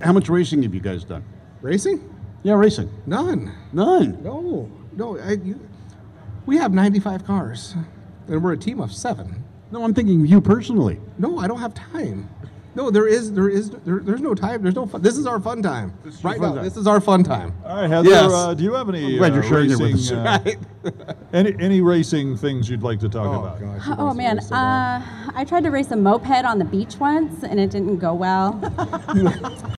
[0.00, 1.24] How much racing have you guys done?
[1.62, 2.12] Racing?
[2.42, 2.90] Yeah, racing.
[3.06, 3.52] None.
[3.72, 4.22] None.
[4.22, 4.70] No.
[4.92, 5.18] No.
[5.18, 5.58] I, you,
[6.44, 7.74] we have 95 cars,
[8.28, 9.42] and we're a team of seven.
[9.72, 11.00] No, I'm thinking you personally.
[11.18, 12.28] No, I don't have time.
[12.76, 14.62] No, there is, there is, there, there's no time.
[14.62, 15.00] There's no fun.
[15.00, 15.94] This is our fun time.
[16.04, 16.64] This right fun now, time.
[16.64, 17.54] this is our fun time.
[17.64, 18.30] All right, Heather, Yes.
[18.30, 20.44] uh, do you have any I'm glad uh, you're sharing it with racing, us.
[20.46, 20.50] uh,
[20.94, 21.16] Right?
[21.32, 23.60] any, any racing things you'd like to talk Oh, about?
[23.60, 25.00] gosh, Oh man, so uh,
[25.34, 28.52] I tried to race a moped on the beach once and it didn't go well.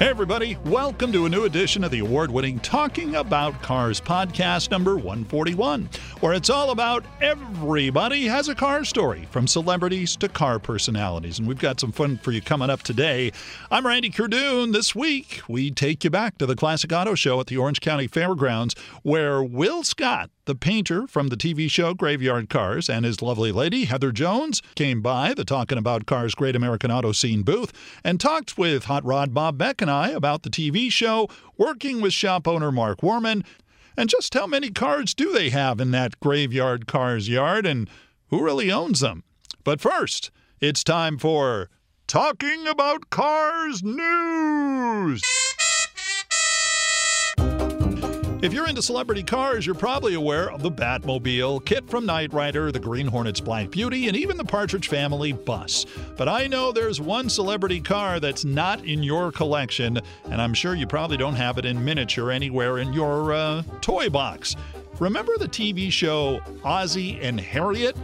[0.00, 4.70] Hey, everybody, welcome to a new edition of the award winning Talking About Cars podcast
[4.70, 5.90] number 141,
[6.20, 11.38] where it's all about everybody has a car story, from celebrities to car personalities.
[11.38, 13.30] And we've got some fun for you coming up today.
[13.70, 14.72] I'm Randy Cardoon.
[14.72, 18.06] This week, we take you back to the Classic Auto Show at the Orange County
[18.06, 23.52] Fairgrounds, where Will Scott, the painter from the TV show Graveyard Carz, and his lovely
[23.52, 28.18] lady, Heather Jones, came by the Talking About Cars Great American Auto Scene booth and
[28.18, 32.48] talked with Hot Rod Bob Beck and I about the TV show, working with shop
[32.48, 33.44] owner Mark Worman,
[33.96, 37.88] and just how many cars do they have in that Graveyard Carz yard and
[38.28, 39.24] who really owns them.
[39.64, 41.68] But first, it's time for
[42.06, 45.22] Talking About Cars News.
[48.42, 52.72] If you're into celebrity cars, you're probably aware of the Batmobile, Kit from Knight Rider,
[52.72, 55.84] the Green Hornet's Black Beauty, and even the Partridge Family bus.
[56.16, 60.74] But I know there's one celebrity car that's not in your collection, and I'm sure
[60.74, 64.56] you probably don't have it in miniature anywhere in your uh, toy box.
[65.00, 67.94] Remember the TV show Ozzie and Harriet?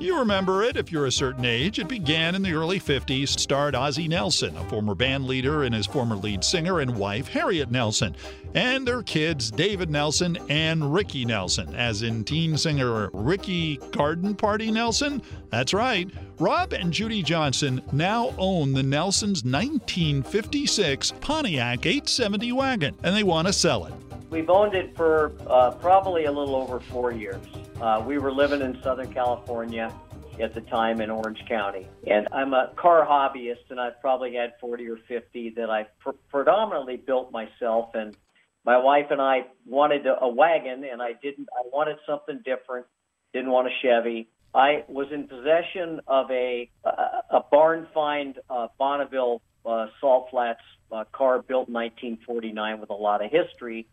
[0.00, 1.78] You remember it if you're a certain age.
[1.78, 5.84] It began in the early 50s, starred Ozzie Nelson, a former band leader, and his
[5.84, 8.16] former lead singer and wife, Harriet Nelson,
[8.54, 14.70] and their kids, David Nelson and Ricky Nelson, as in teen singer Ricky Garden Party
[14.70, 15.20] Nelson.
[15.50, 16.08] That's right.
[16.38, 23.48] Rob and Judy Johnson now own the Nelsons' 1956 Pontiac 870 wagon, and they want
[23.48, 23.92] to sell it.
[24.30, 27.44] We've owned it for uh, probably a little over four years.
[27.80, 29.92] Uh, we were living in Southern California
[30.40, 31.88] at the time in Orange County.
[32.06, 36.10] And I'm a car hobbyist, and I've probably had 40 or 50 that I've pr-
[36.28, 37.90] predominantly built myself.
[37.94, 38.16] And
[38.64, 41.48] my wife and I wanted a, wagon, and I didn't.
[41.52, 42.86] I wanted something different.
[43.32, 44.28] Didn't want a Chevy.
[44.54, 46.90] I was in possession of a a,
[47.30, 50.60] a barn find uh, Bonneville uh, Salt Flats
[50.92, 53.88] uh, car built in 1949 with a lot of history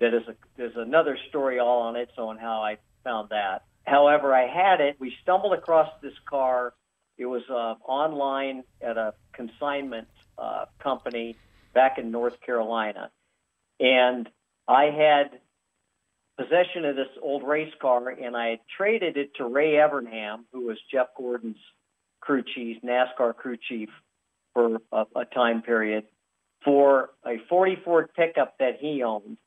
[0.00, 3.64] that is a there's another story all on its own how I found that.
[3.84, 4.96] However, I had it.
[4.98, 6.74] We stumbled across this car.
[7.16, 11.36] It was uh, online at a consignment uh, company
[11.74, 13.10] back in North Carolina,
[13.80, 14.28] and
[14.66, 15.40] I had
[16.38, 20.66] possession of this old race car, and I had traded it to Ray Evernham, who
[20.66, 21.58] was Jeff Gordon's
[22.20, 23.88] crew chief, NASCAR crew chief
[24.54, 26.04] for a, a time period,
[26.64, 29.38] for a 40 Ford pickup that he owned.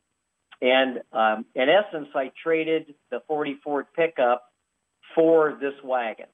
[0.61, 4.43] And um, in essence, I traded the 40 Ford pickup
[5.15, 6.27] for this wagon.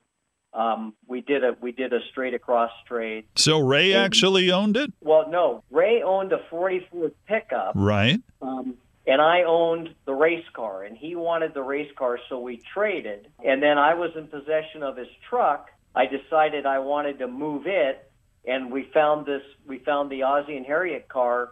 [0.53, 3.25] Um, we did a we did a straight across trade.
[3.35, 4.91] So Ray actually owned it?
[5.01, 8.19] Well, no, Ray owned a 40 Ford pickup, Right.
[8.41, 12.61] um, and I owned the race car, and he wanted the race car, so we
[12.73, 13.27] traded.
[13.45, 15.69] And then I was in possession of his truck.
[15.95, 18.09] I decided I wanted to move it,
[18.45, 19.41] and we found this.
[19.67, 21.51] We found the Ozzie and Harriet car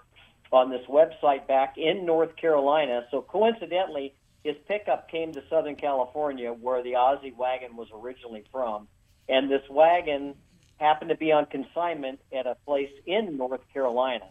[0.56, 3.06] on this website back in North Carolina.
[3.12, 8.88] So coincidentally, his pickup came to Southern California, where the Ozzie wagon was originally from,
[9.28, 10.36] and this wagon
[10.80, 14.26] happened to be on consignment at a place in North Carolina.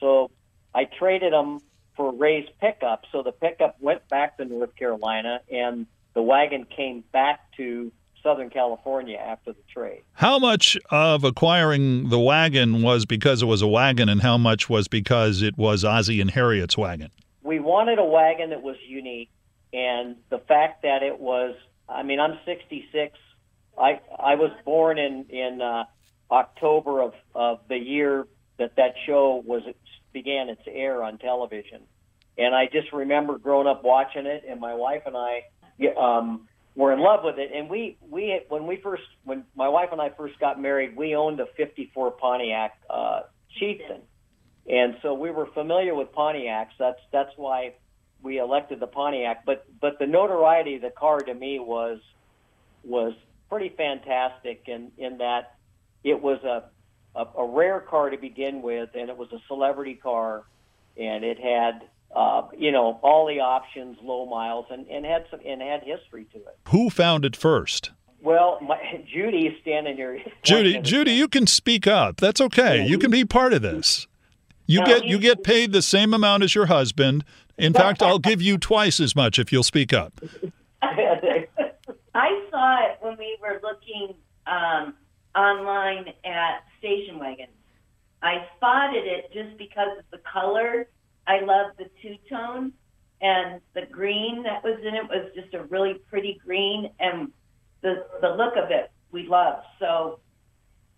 [0.00, 0.30] So
[0.74, 1.60] I traded them
[1.96, 3.04] for Ray's pickup.
[3.12, 7.92] So the pickup went back to North Carolina, and the wagon came back to
[8.28, 10.02] Southern California after the trade.
[10.12, 14.68] How much of acquiring the wagon was because it was a wagon, and how much
[14.68, 17.10] was because it was Ozzie and Harriet's wagon?
[17.42, 19.30] We wanted a wagon that was unique,
[19.72, 21.54] and the fact that it was,
[21.88, 23.16] I mean, I'm 66.
[23.78, 25.84] I I was born in in uh,
[26.30, 28.26] October of of the year
[28.58, 29.62] that that show was
[30.12, 31.80] began its air on television,
[32.36, 35.44] and I just remember growing up watching it, and my wife and I
[35.96, 36.46] um,
[36.78, 37.50] were in love with it.
[37.52, 41.16] And we we when we first when my wife and I first got married, we
[41.16, 43.22] owned a '54 Pontiac uh,
[43.58, 44.00] Chieftain,
[44.70, 46.70] and so we were familiar with Pontiacs.
[46.78, 47.74] That's that's why
[48.22, 49.44] we elected the Pontiac.
[49.44, 51.98] But but the notoriety of the car to me was
[52.84, 53.12] was
[53.48, 55.56] pretty fantastic in in that
[56.04, 56.70] it was a
[57.18, 60.44] a, a rare car to begin with, and it was a celebrity car,
[60.96, 65.40] and it had uh, you know, all the options, low miles, and, and had some
[65.46, 66.58] and had history to it.
[66.68, 67.90] Who found it first?
[68.20, 68.78] Well, my,
[69.12, 70.20] Judy's standing here.
[70.42, 72.16] Judy, Judy, you can speak up.
[72.16, 72.84] That's okay.
[72.86, 74.06] You can be part of this.
[74.66, 77.24] You No, get you- you get paid the same amount as your husband.
[77.56, 80.20] In fact, I'll give you twice as much if you'll speak up.
[80.82, 84.14] I saw it when we were looking
[84.46, 84.94] um,
[85.36, 87.50] online at station wagons.
[88.22, 90.88] I spotted it just because of the color.
[91.28, 92.72] I love the two tone
[93.20, 97.30] and the green that was in it was just a really pretty green and
[97.82, 99.66] the the look of it we loved.
[99.78, 100.20] So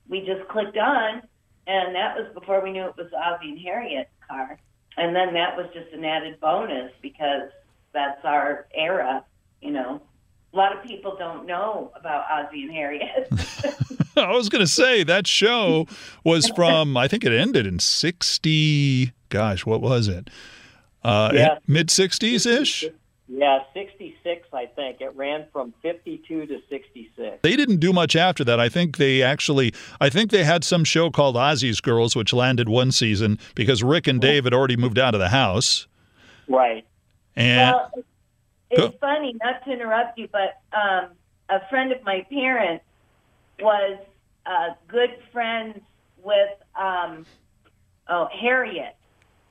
[0.09, 1.23] we just clicked on
[1.67, 4.59] and that was before we knew it was Ozzie and Harriet car.
[4.97, 7.51] And then that was just an added bonus because
[7.93, 9.25] that's our era,
[9.61, 10.03] you know.
[10.53, 13.29] A lot of people don't know about Ozzie and Harriet.
[14.17, 15.87] I was going to say that show
[16.25, 20.29] was from I think it ended in 60 gosh, what was it?
[21.03, 21.59] Uh Yeah.
[21.67, 22.85] mid 60s ish.
[23.29, 25.01] yeah, 66, I think.
[25.01, 27.39] It ran from 52 to 66.
[27.43, 28.59] They didn't do much after that.
[28.59, 32.69] I think they actually I think they had some show called Ozzie's Girls which landed
[32.69, 35.87] one season because Rick and Dave had already moved out of the house.
[36.49, 36.85] Right.
[37.37, 38.05] And well,
[38.71, 41.11] it's funny, not to interrupt you, but um,
[41.49, 42.85] a friend of my parents
[43.63, 43.99] was
[44.47, 45.81] uh, good friends
[46.23, 47.27] with um,
[48.09, 48.97] oh Harriet,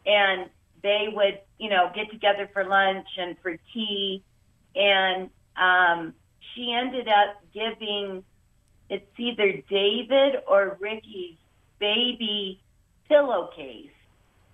[0.06, 0.50] and
[0.81, 4.23] they would you know get together for lunch and for tea,
[4.75, 6.13] and um,
[6.53, 8.23] she ended up giving
[8.89, 11.38] it's either David or Ricky's
[11.79, 12.59] baby
[13.07, 13.91] pillowcase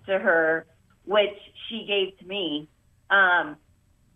[0.06, 0.66] to her,
[1.04, 1.36] which
[1.68, 2.68] she gave to me.
[3.10, 3.56] Um,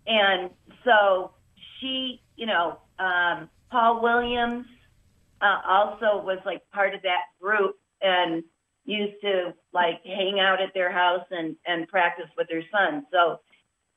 [0.06, 0.50] and
[0.84, 1.32] so
[1.78, 4.66] she, you know, um, Paul Williams
[5.40, 8.42] uh, also was like part of that group and
[8.84, 13.06] used to like hang out at their house and and practice with their son.
[13.12, 13.40] So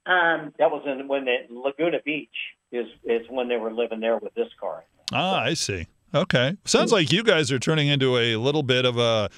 [0.06, 2.30] um, That was in, when the Laguna Beach
[2.72, 4.84] is, is when they were living there with this car.
[5.14, 5.88] Ah, I see.
[6.14, 6.58] Okay.
[6.66, 9.30] Sounds like you guys are turning into a little bit of a,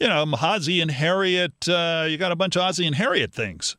[0.00, 1.68] you know, Ozzie and Harriet.
[1.68, 3.76] Uh, you got a bunch of Ozzie and Harriet things.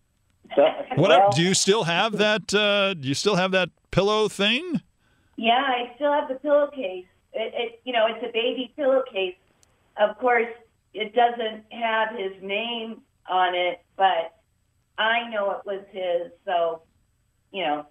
[0.55, 0.63] So,
[0.95, 1.35] What well, up?
[1.35, 2.53] Do you still have that?
[2.53, 4.81] Uh, do you still have that pillow thing?
[5.37, 7.05] yeah, I still have the pillowcase.
[7.35, 9.35] It, it you know, it's a baby pillowcase.
[9.97, 10.47] Of course,
[10.93, 14.35] it doesn't have his name on it, but
[14.97, 16.31] I know it was his.
[16.45, 16.81] So,
[17.51, 17.85] you know,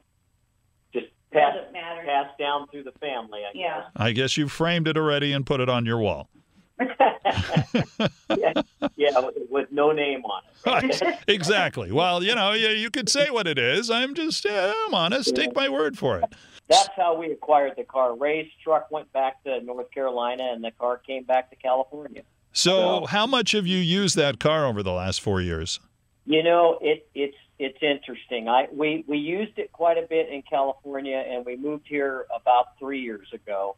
[0.93, 2.03] just passed, doesn't matter.
[2.05, 3.85] passed down through the family, I Yeah.
[3.97, 6.29] I guess you framed it already and put it on your wall.
[6.81, 8.53] yeah,
[8.97, 10.51] yeah, with, with no name on it.
[11.03, 11.19] Right.
[11.29, 11.93] exactly.
[11.93, 13.91] Well, you know, you, you could say what it is.
[13.91, 15.37] I'm just, yeah, I'm honest.
[15.37, 16.25] Take my word for it.
[16.69, 18.17] That's how we acquired the car.
[18.17, 22.23] Ray's truck went back to North Carolina, and the car came back to California.
[22.53, 25.81] So, how much have you used that car over the last four years?
[26.25, 28.49] You know, it, it's it's interesting.
[28.49, 32.79] I we we used it quite a bit in California, and we moved here about
[32.79, 33.77] three years ago.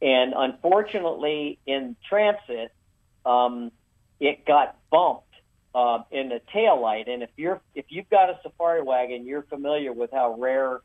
[0.00, 2.72] And unfortunately, in transit,
[3.26, 3.72] um,
[4.20, 5.24] it got bumped
[5.74, 7.08] uh, in the tail light.
[7.08, 10.80] And if you're if you've got a safari wagon, you're familiar with how rare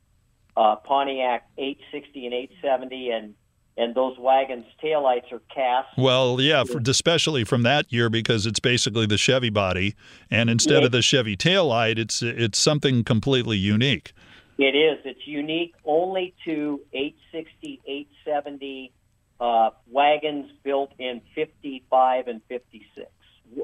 [0.56, 3.34] uh, Pontiac 860 and 870 and
[3.76, 5.88] and those wagons' taillights are cast.
[5.98, 9.96] Well, yeah, for, especially from that year because it's basically the Chevy body,
[10.30, 10.86] and instead Yeah.
[10.86, 14.14] of the Chevy taillight, it's it's something completely unique.
[14.60, 15.00] It is.
[15.06, 18.92] It's unique only to 860, 870
[19.40, 23.10] uh, wagons built in 55 and 56.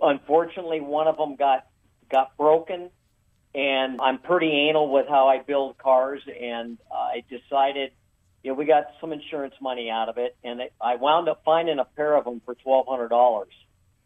[0.02, 1.68] Unfortunately, one of them got
[2.12, 2.90] got broken,
[3.56, 7.92] and I'm pretty anal with how I build cars, and I decided,
[8.44, 11.42] you know, we got some insurance money out of it, and it, I wound up
[11.44, 13.54] finding a pair of them for twelve hundred dollars.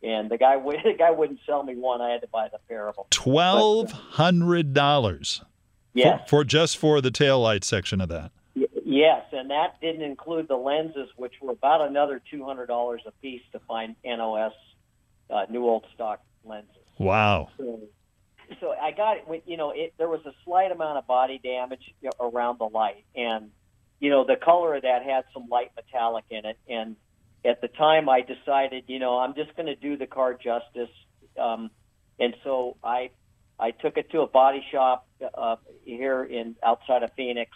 [0.02, 2.02] And the guy, would- the guy wouldn't sell me one.
[2.02, 3.06] I had to buy the pair of them.
[3.10, 5.42] Twelve hundred dollars
[5.96, 6.22] Yes.
[6.30, 8.32] for, for just for the taillight section of that.
[8.56, 13.02] Y- Yes, and that didn't include the lenses, which were about another two hundred dollars
[13.08, 14.52] a piece to find NOS
[15.30, 16.70] uh, new old stock lenses.
[17.00, 17.50] Wow.
[17.58, 17.80] So,
[18.60, 19.44] so I got it.
[19.46, 23.52] You know, it, there was a slight amount of body damage around the light, and
[24.00, 26.58] you know the color of that had some light metallic in it.
[26.68, 26.96] And
[27.46, 30.94] at the time, I decided, you know, I'm just going to do the car justice.
[31.40, 31.72] Um,
[32.20, 33.12] and so I
[33.60, 37.52] I took it to a body shop uh, here in outside of Phoenix,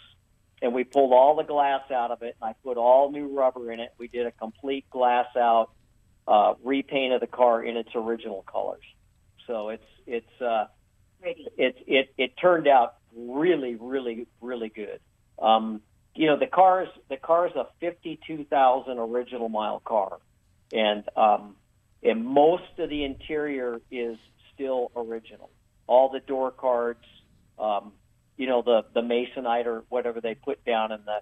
[0.62, 2.36] and we pulled all the glass out of it.
[2.40, 3.92] And I put all new rubber in it.
[3.98, 5.70] We did a complete glass out
[6.26, 8.84] uh, repaint of the car in its original colors.
[9.46, 10.66] So it's it's uh,
[11.20, 11.46] pretty.
[11.56, 15.00] it it it turned out really really really good.
[15.40, 15.80] Um,
[16.14, 20.18] you know the car's the car's a fifty two thousand original mile car,
[20.72, 21.56] and um,
[22.02, 24.16] and most of the interior is
[24.54, 25.50] still original.
[25.88, 27.04] all the door cards,
[27.58, 27.92] um,
[28.36, 31.20] you know, the the masonite or whatever they put down in the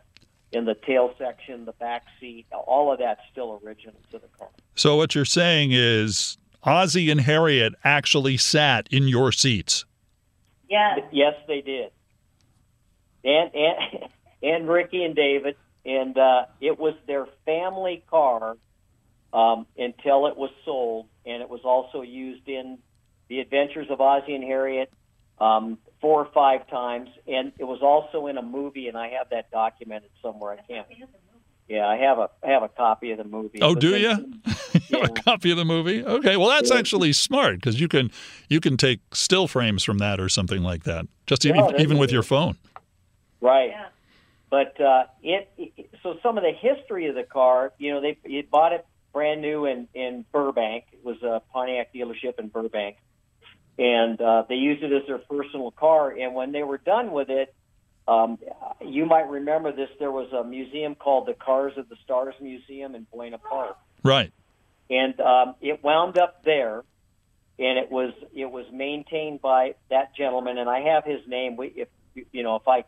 [0.53, 4.49] in the tail section, the back seat, all of that's still original to the car.
[4.75, 6.37] So what you're saying is
[6.67, 9.85] Ozzie and Harriet actually sat in your seats.
[10.69, 10.97] Yeah.
[11.13, 11.93] Yes, they did.
[13.25, 14.11] And and
[14.43, 18.57] and Ricky and David, and uh, it was their family car
[19.33, 22.79] um, until it was sold, and it was also used in
[23.29, 24.93] the Adventures of Ozzie and Harriet
[25.39, 29.31] um, four or five times, and it was also in a movie, and I have
[29.31, 30.53] that documented somewhere.
[30.53, 30.87] I can't.
[31.69, 33.59] Yeah, I have a I have a copy of the movie.
[33.61, 34.53] Oh, do then- you?
[34.89, 36.05] you have a copy of the movie?
[36.05, 38.11] Okay, well that's actually smart because you can
[38.49, 41.07] you can take still frames from that or something like that.
[41.27, 42.57] Just Yeah, even even with your phone.
[43.41, 43.71] Right.
[43.71, 43.87] Yeah.
[44.49, 48.17] But uh, it, it so some of the history of the car, you know, they
[48.25, 50.85] you bought it brand new in in Burbank.
[50.93, 52.97] It was a Pontiac dealership in Burbank,
[53.79, 56.11] and uh, they used it as their personal car.
[56.11, 57.55] And when they were done with it,
[58.09, 58.39] um,
[58.81, 59.89] you might remember this.
[59.99, 64.33] There was a museum called the Cars of the Stars Museum in Buena Park, Right.
[64.91, 66.83] and um, it wound up there.
[67.59, 71.57] And it was it was maintained by that gentleman, and I have his name.
[71.57, 71.89] We, if
[72.31, 72.85] you know, if I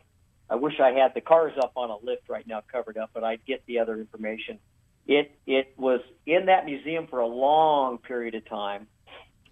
[0.51, 3.25] I wish I had the cars up on a lift right now covered up, but
[3.25, 4.59] I'd get the other information.
[5.07, 8.89] It it was in that museum for a long period of time,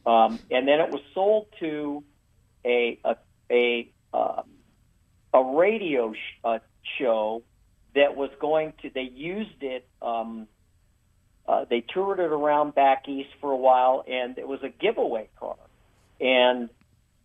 [0.05, 2.05] um, and then it was sold to
[2.67, 3.17] a a
[3.51, 4.45] a, um,
[5.33, 6.59] a radio sh- uh,
[6.99, 7.43] show
[7.95, 8.91] that was going to.
[8.91, 9.87] They used it.
[10.01, 10.47] Um,
[11.49, 15.29] uh, they toured it around back east for a while, and it was a giveaway
[15.39, 15.57] car.
[16.21, 16.69] And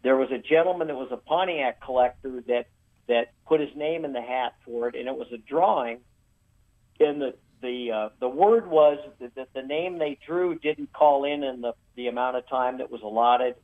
[0.03, 2.67] there was a gentleman that was a Pontiac collector that
[3.08, 6.00] that put his name in the hat for it, and it was a drawing.
[7.00, 11.43] And the the uh, the word was that, the name they drew didn't call in
[11.43, 13.55] in the the amount of time that was allotted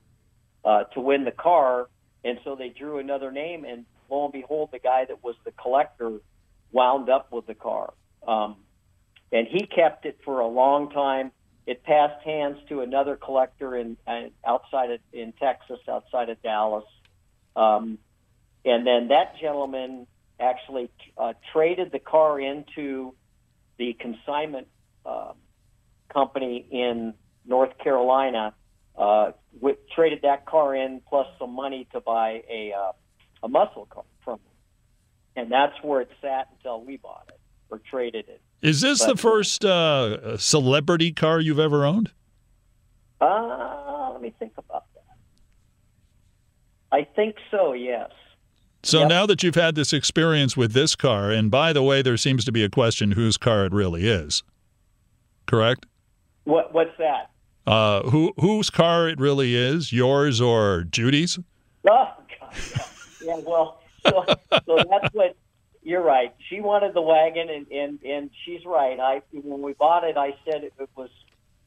[0.65, 1.87] uh, to win the car,
[2.23, 5.51] and so they drew another name, and lo and behold, the guy that was the
[5.51, 6.19] collector
[6.71, 7.93] wound up with the car,
[8.27, 8.57] um,
[9.31, 11.31] and he kept it for a long time.
[11.65, 16.85] It passed hands to another collector in uh, outside of in Texas, outside of Dallas.
[17.55, 17.97] Um,
[18.63, 20.07] and then that gentleman
[20.39, 23.13] actually uh, traded the car into
[23.77, 24.67] the consignment
[25.05, 25.33] uh,
[26.09, 27.13] company in
[27.45, 28.53] North Carolina.
[28.97, 32.91] Uh, with, traded that car in plus some money to buy a uh,
[33.43, 34.41] a muscle car from him,
[35.35, 37.39] and that's where it sat until we bought it
[37.69, 38.41] or traded it.
[38.61, 42.11] Is this the first uh, celebrity car you've ever owned?
[43.21, 45.03] Uh, let me think about that.
[46.91, 47.73] I think so.
[47.73, 48.09] Yes.
[48.83, 49.09] So Yep.
[49.09, 52.45] now that you've had this experience with this car, and by the way, there seems
[52.45, 54.43] to be a question whose car it really is.
[55.45, 55.85] Correct?
[56.45, 57.31] What What's that?
[57.65, 61.37] Uh, who whose car it really is, yours or Judy's?
[61.89, 62.07] Oh,
[62.39, 62.53] God.
[63.27, 64.23] Yeah, well, so,
[64.65, 65.35] so that's what
[65.83, 66.33] you're right.
[66.49, 68.97] She wanted the wagon, and, and, and she's right.
[68.99, 71.09] I when we bought it, I said it, it was,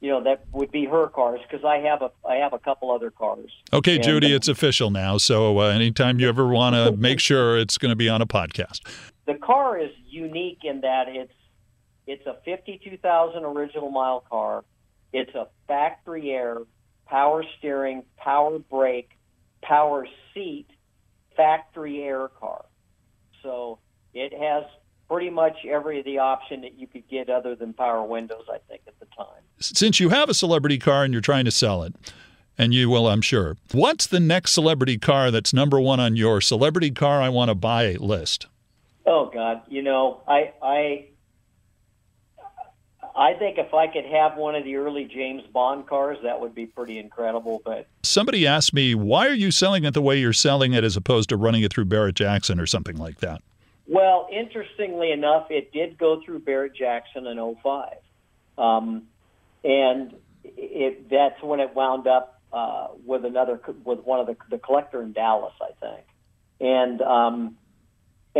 [0.00, 2.90] you know, that would be her cars because I have a I have a couple
[2.90, 3.50] other cars.
[3.73, 5.19] Okay, And- Judy, it's official now.
[5.19, 8.26] So uh, anytime you ever want to make sure it's going to be on a
[8.26, 8.81] podcast.
[9.26, 11.33] The car is unique in that it's
[12.07, 14.64] it's a 52,000 original mile car.
[15.12, 16.59] It's a factory air,
[17.07, 19.11] power steering, power brake,
[19.62, 20.67] power seat,
[21.37, 22.64] factory air car.
[23.42, 23.78] So
[24.14, 24.64] it has
[25.08, 28.82] pretty much every the option that you could get other than power windows, I think,
[28.87, 29.42] at the time.
[29.58, 31.94] Since you have a celebrity car and you're trying to sell it,
[32.56, 36.40] and you will, I'm sure, what's the next celebrity car that's number one on your
[36.40, 38.46] celebrity car I want to buy list?
[39.06, 41.06] Oh God, you know, I I
[43.21, 46.55] I think if I could have one of the early James Bond cars, that would
[46.55, 47.61] be pretty incredible.
[47.65, 50.97] But Somebody asked me, why are you selling it the way you're selling it as
[50.97, 53.43] opposed to running it through Barrett Jackson or something like that?
[53.91, 57.95] well, interestingly enough, it did go through Barrett Jackson in 05.
[58.57, 59.03] Um,
[59.65, 64.59] and it that's when it wound up uh, with another with one of the the
[64.59, 66.07] collector in Dallas, I think.
[66.61, 67.57] And um,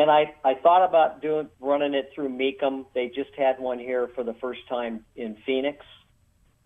[0.00, 2.87] and I I thought about doing running it through Mecum.
[2.95, 5.85] They just had one here for the first time in Phoenix.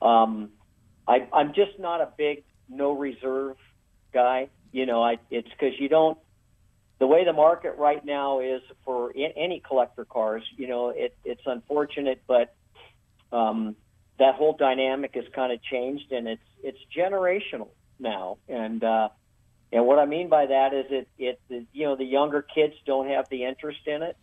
[0.00, 0.50] Um,
[1.08, 3.56] I I'm just not a big no reserve
[4.12, 4.48] guy.
[4.70, 6.16] You know, I it's because you don't
[7.00, 11.16] the way the market right now is for a- any collector cars, you know, it,
[11.24, 12.54] it's unfortunate, but
[13.32, 13.74] um,
[14.20, 18.38] that whole dynamic has kind of changed, and it's it's generational now.
[18.48, 19.08] And uh,
[19.72, 22.74] and what I mean by that is it it the, you know the younger kids
[22.86, 24.16] don't have the interest in it.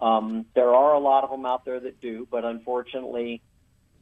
[0.00, 3.42] Um, there are a lot of them out there that do, but unfortunately,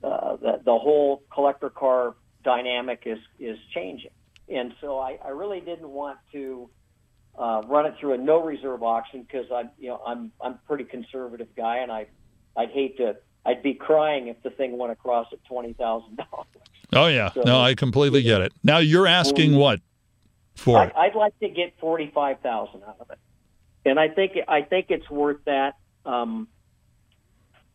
[0.02, 4.10] uh, the the whole collector car dynamic is is changing.
[4.48, 6.70] and so I, I really didn't want to
[7.38, 10.60] uh, run it through a no reserve auction because I, you know, I'm I'm a
[10.66, 12.06] pretty conservative guy, and I
[12.56, 16.46] I'd hate to I'd be crying if the thing went across at twenty thousand dollars.
[16.92, 18.52] Oh yeah, no, I completely get it.
[18.62, 19.80] Now you're asking what
[20.56, 20.92] for it?
[20.96, 23.18] I, I'd like to get forty five thousand out of it,
[23.84, 25.74] and I think I think it's worth that.
[26.04, 26.48] Um,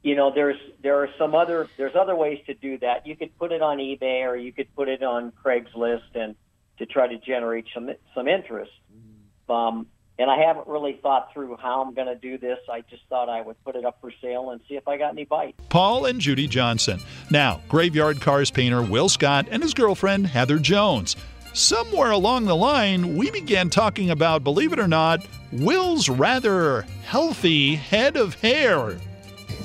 [0.04, 3.06] you know, there's there are some other there's other ways to do that.
[3.06, 6.36] You could put it on eBay or you could put it on Craigslist and
[6.80, 8.72] to try to generate some some interest.
[9.48, 12.60] Um, and I haven't really thought through how I'm going to do this.
[12.72, 15.12] I just thought I would put it up for sale and see if I got
[15.12, 15.60] any bites.
[15.70, 17.00] Paul and Judy Johnson.
[17.32, 21.16] Now, Graveyard Carz painter Will Scott and his girlfriend Heather Jones.
[21.54, 27.76] Somewhere along the line, we began talking about, believe it or not, Will's rather healthy
[27.76, 28.98] head of hair.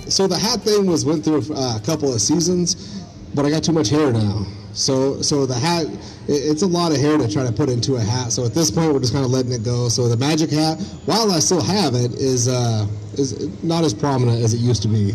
[0.09, 3.63] So the hat thing was went through uh, a couple of seasons, but I got
[3.63, 4.47] too much hair now.
[4.73, 5.87] So so the hat,
[6.29, 8.33] it's a lot of hair to try to put into a hat.
[8.33, 9.89] So at this point, we're just kind of letting it go.
[9.89, 14.43] So the magic hat, while I still have it, is uh, is not as prominent
[14.43, 15.15] as it used to be.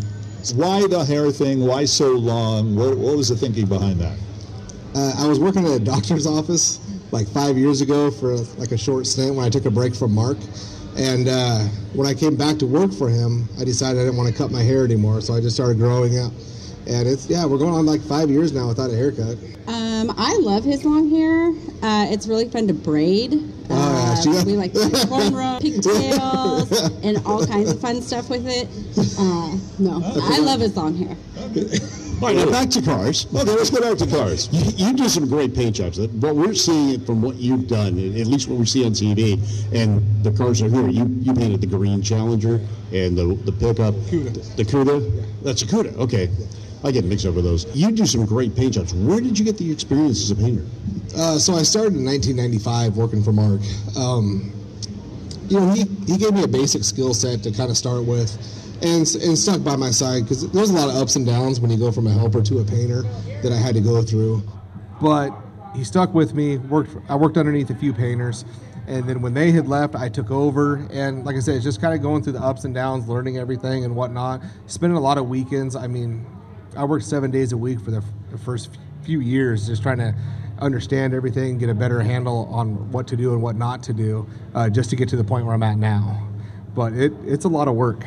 [0.56, 1.66] Why the hair thing?
[1.66, 2.76] Why so long?
[2.76, 4.18] What, what was the thinking behind that?
[4.96, 6.80] Uh, I was working at a doctor's office
[7.12, 10.14] like five years ago for like a short stint when I took a break from
[10.14, 10.38] Mark.
[10.98, 11.60] And uh,
[11.94, 14.52] when I came back to work for him, I decided I didn't want to cut
[14.52, 16.32] my hair anymore, so I just started growing it.
[16.88, 19.38] And it's yeah, we're going on like five years now without a haircut.
[19.68, 21.50] Um, I love his long hair.
[21.84, 23.34] Uh, it's really fun to braid.
[23.36, 26.72] Oh, yeah, Uh, she- we like to do cornrow, pigtails,
[27.06, 28.68] and all kinds of fun stuff with it.
[29.18, 31.16] Uh, no, I love his long hair.
[32.22, 33.26] All right, now back to cars.
[33.34, 34.48] Okay, let's go back to cars.
[34.52, 36.00] You, you do some great paint jobs.
[36.00, 39.42] What we're seeing from what you've done, at least what we see on TV,
[39.74, 40.88] and the cars are here.
[40.88, 42.62] You you painted the green Challenger
[42.94, 43.96] and the the pickup,
[44.56, 45.02] the Cuda.
[45.02, 45.24] Yeah.
[45.42, 45.98] That's a Cuda.
[45.98, 46.30] Okay,
[46.84, 47.66] I get mixed up with those.
[47.76, 48.94] You do some great paint jobs.
[48.94, 50.64] Where did you get the experience as a painter?
[51.18, 53.62] Uh, so I started in 1995 working for Mark.
[53.98, 54.54] Um,
[55.48, 58.32] you know, he, he gave me a basic skill set to kind of start with
[58.82, 61.72] and, and stuck by my side because there's a lot of ups and downs when
[61.72, 63.04] you go from a helper to a painter
[63.44, 64.44] that I had to go through.
[65.02, 65.32] but
[65.76, 66.58] he stuck with me.
[66.58, 66.98] Worked.
[67.10, 68.46] I worked underneath a few painters,
[68.88, 70.86] and then when they had left, I took over.
[70.92, 73.38] And like I said, it's just kind of going through the ups and downs, learning
[73.38, 74.42] everything and whatnot.
[74.68, 75.76] Spending a lot of weekends.
[75.76, 76.26] I mean,
[76.76, 80.14] I worked seven days a week for the, the first few years, just trying to
[80.60, 84.28] understand everything, get a better handle on what to do and what not to do,
[84.54, 86.28] uh, just to get to the point where I'm at now.
[86.76, 88.06] But it, it's a lot of work.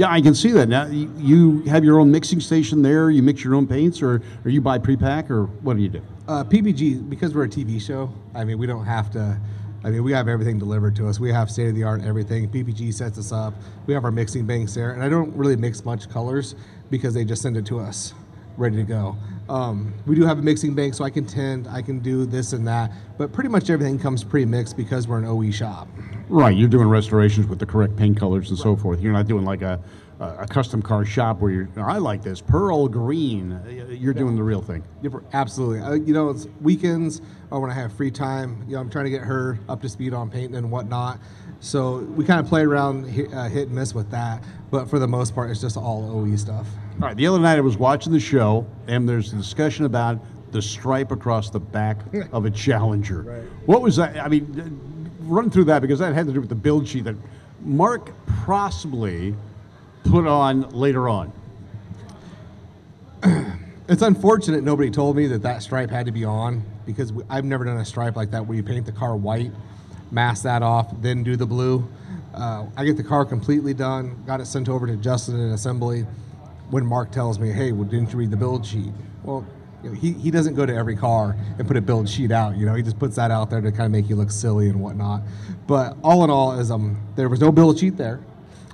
[0.00, 0.70] Yeah, I can see that.
[0.70, 3.10] Now you, have your own mixing station there.
[3.10, 6.00] You mix your own paints, or or you buy pre-pack, or what do you do?
[6.26, 9.38] Uh, because we're a TV show, I mean, we don't have to.
[9.84, 11.20] I mean, we have everything delivered to us.
[11.20, 12.48] We have state of the art everything.
[12.48, 13.52] PPG sets us up.
[13.84, 16.54] We have our mixing banks there, and I don't really mix much colors
[16.90, 18.14] because they just send it to us,
[18.60, 19.16] ready to go.
[19.48, 22.52] Um, we do have a mixing bank, so I can tend, I can do this
[22.52, 25.88] and that, but pretty much everything comes pre-mixed because we're an OE shop.
[26.28, 29.00] Right, you're doing restorations with the correct paint colors and so forth.
[29.00, 29.80] You're not doing like a,
[30.20, 33.52] a, custom car shop where you're, I like this pearl green.
[33.52, 34.84] Uh, You're doing the real thing.
[35.02, 35.80] Yeah, absolutely.
[35.80, 37.20] Uh, you know, it's weekends
[37.50, 38.62] or when I have free time.
[38.68, 41.18] You know, I'm trying to get her up to speed on painting and whatnot.
[41.58, 44.44] So we kind of play around, hit, uh, hit and miss with that.
[44.70, 46.66] But for the most part, it's just all OE stuff.
[47.00, 50.18] All right, the other night I was watching the show, and there's a discussion about
[50.52, 51.96] the stripe across the back
[52.32, 53.22] of a Challenger.
[53.22, 53.42] Right.
[53.64, 54.18] What was that?
[54.18, 57.16] I mean, run through that because that had to do with the build sheet that
[57.62, 58.12] Mark
[58.44, 59.34] possibly
[60.04, 61.32] put on later on.
[63.90, 67.64] It's unfortunate nobody told me that that stripe had to be on because I've never
[67.64, 69.50] done a stripe like that where you paint the car white,
[70.12, 71.88] mask that off, then do the blue.
[72.32, 76.06] Uh, I get the car completely done, got it sent over to Justin in assembly.
[76.70, 78.92] When Mark tells me, "Hey, well, didn't you read the build sheet?"
[79.24, 79.44] Well,
[79.82, 82.56] you know, he he doesn't go to every car and put a build sheet out.
[82.56, 84.68] You know, he just puts that out there to kind of make you look silly
[84.68, 85.22] and whatnot.
[85.66, 88.20] But all in all, is um, there was no build sheet there.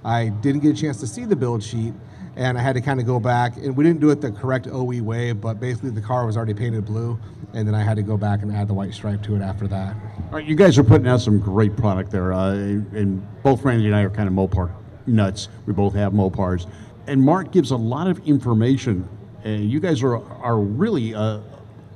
[0.04, 1.92] I didn't get a chance to see the build sheet,
[2.36, 3.56] and I had to kind of go back.
[3.56, 6.54] And we didn't do it the correct OE way, but basically the car was already
[6.54, 7.18] painted blue,
[7.54, 9.66] and then I had to go back and add the white stripe to it after
[9.68, 9.96] that.
[10.26, 13.86] All right, you guys are putting out some great product there, uh, and both Randy
[13.86, 14.70] and I are kind of Mopar
[15.06, 15.48] nuts.
[15.66, 16.68] We both have Mopars,
[17.06, 19.08] and Mark gives a lot of information.
[19.44, 21.42] Uh, you guys are are really a,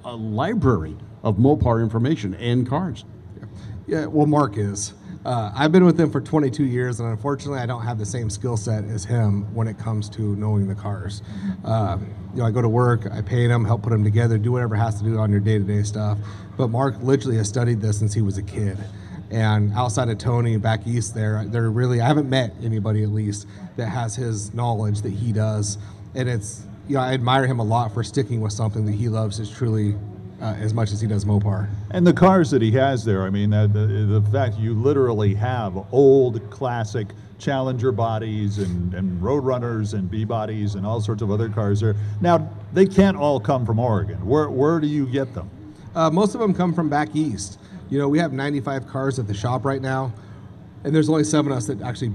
[0.04, 3.04] a library of Mopar information and cars.
[3.86, 4.94] Yeah, well, Mark is.
[5.24, 8.30] Uh, I've been with him for 22 years, and unfortunately, I don't have the same
[8.30, 11.22] skill set as him when it comes to knowing the cars.
[11.64, 14.52] Um, you know, I go to work, I paint them, help put them together, do
[14.52, 16.18] whatever has to do on your day-to-day stuff.
[16.56, 18.78] But Mark literally has studied this since he was a kid.
[19.30, 23.46] And outside of Tony back east, there, there really I haven't met anybody at least
[23.76, 25.78] that has his knowledge that he does,
[26.14, 29.08] and it's you know I admire him a lot for sticking with something that he
[29.08, 29.38] loves.
[29.38, 29.94] Is truly
[30.40, 31.68] uh, as much as he does Mopar.
[31.90, 35.34] And the cars that he has there, I mean, that, the, the fact you literally
[35.34, 41.30] have old classic Challenger bodies and, and Roadrunners and B bodies and all sorts of
[41.30, 41.96] other cars there.
[42.20, 44.24] Now, they can't all come from Oregon.
[44.26, 45.50] Where, where do you get them?
[45.94, 47.58] Uh, most of them come from back east.
[47.90, 50.12] You know, we have 95 cars at the shop right now,
[50.84, 52.14] and there's only seven of us that actually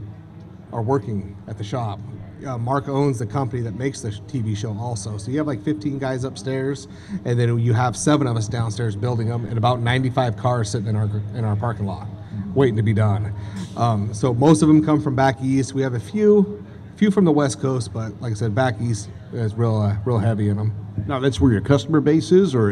[0.72, 2.00] are working at the shop.
[2.46, 5.18] Uh, Mark owns the company that makes the TV show also.
[5.18, 6.88] So you have like 15 guys upstairs,
[7.26, 10.88] and then you have seven of us downstairs building them, and about 95 cars sitting
[10.88, 12.08] in our in our parking lot,
[12.54, 13.34] waiting to be done.
[13.76, 15.74] Um, so most of them come from back east.
[15.74, 16.64] We have a few,
[16.96, 20.20] few from the west coast, but like I said, back east is real uh, real
[20.20, 20.74] heavy in them.
[21.08, 22.72] Now, that's where your customer base is, or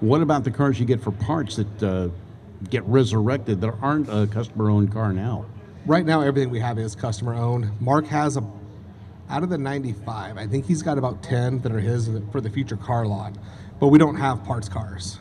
[0.00, 2.08] what about the cars you get for parts that uh,
[2.68, 5.46] get resurrected that aren't a customer-owned car now?
[5.86, 7.70] Right now, everything we have is customer owned.
[7.80, 8.44] Mark has a,
[9.30, 12.50] out of the 95, I think he's got about 10 that are his for the
[12.50, 13.36] future car lot,
[13.80, 15.18] but we don't have parts cars.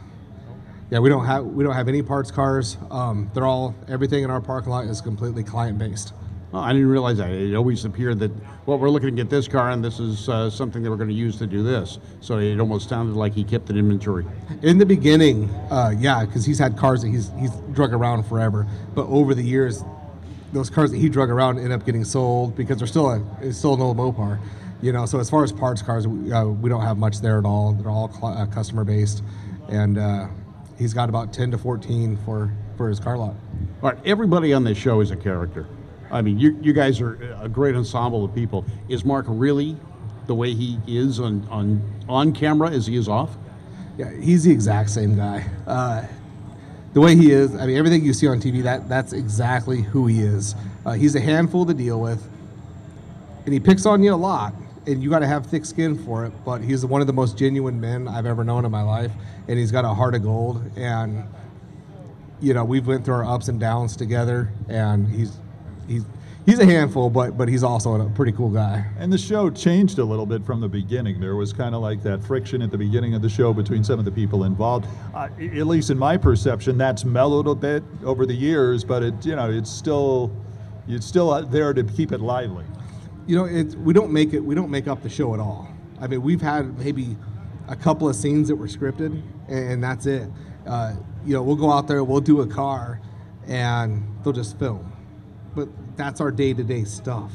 [0.92, 2.78] Yeah, we don't have we don't have any parts cars.
[2.92, 6.14] Um, they're all everything in our parking lot is completely client based.
[6.56, 7.32] Oh, I didn't realize that.
[7.32, 8.32] It always appeared that,
[8.66, 11.10] well, we're looking to get this car, and this is uh, something that we're going
[11.10, 12.00] to use to do this.
[12.22, 14.26] So it almost sounded like he kept an inventory.
[14.62, 18.66] In the beginning, uh, yeah, because he's had cars that he's he's drug around forever.
[18.94, 19.84] But over the years,
[20.54, 23.58] those cars that he drug around end up getting sold because they're still a it's
[23.58, 24.40] still an old Mopar,
[24.82, 25.06] you know.
[25.06, 27.74] So as far as parts cars, we, uh, we don't have much there at all.
[27.74, 29.24] They're all cl- uh, customer based,
[29.68, 30.28] and uh,
[30.78, 33.36] he's got about ten to fourteen for for his car lot.
[33.84, 35.68] All right, everybody on this show is a character.
[36.16, 38.66] I mean, you, you guys are a great ensemble of people.
[38.88, 39.76] Is Mark really
[40.28, 43.36] the way he is on, on, on camera as he is off?
[43.98, 45.46] Yeah, he's the exact same guy.
[45.68, 46.06] Uh,
[46.94, 50.08] the way he is, I mean, everything you see on TV, that that's exactly who
[50.08, 50.56] he is.
[50.86, 52.26] Uh, he's a handful to deal with,
[53.44, 54.54] and he picks on you a lot,
[54.88, 56.32] and you got to have thick skin for it.
[56.46, 59.12] But he's one of the most genuine men I've ever known in my life,
[59.50, 60.64] and he's got a heart of gold.
[60.78, 61.26] And
[62.40, 65.38] you know, we've went through our ups and downs together, and he's
[65.88, 66.04] he's
[66.46, 68.86] he's a handful, but but he's also a pretty cool guy.
[68.98, 71.20] And the show changed a little bit from the beginning.
[71.20, 74.00] There was kind of like that friction at the beginning of the show between some
[74.00, 74.88] of the people involved.
[75.14, 79.26] Uh, at least in my perception, that's mellowed a bit over the years, but it
[79.26, 80.32] you know it's still
[80.88, 82.66] it's still there to keep it lively.
[83.28, 85.68] You know, it's we don't make it we don't make up the show at all.
[86.00, 87.16] I mean, we've had maybe
[87.68, 90.30] a couple of scenes that were scripted, and that's it.
[90.68, 90.94] Uh,
[91.26, 93.00] you know, we'll go out there, we'll do a car,
[93.48, 94.95] and they'll just film
[95.56, 97.32] but that's our day-to-day stuff.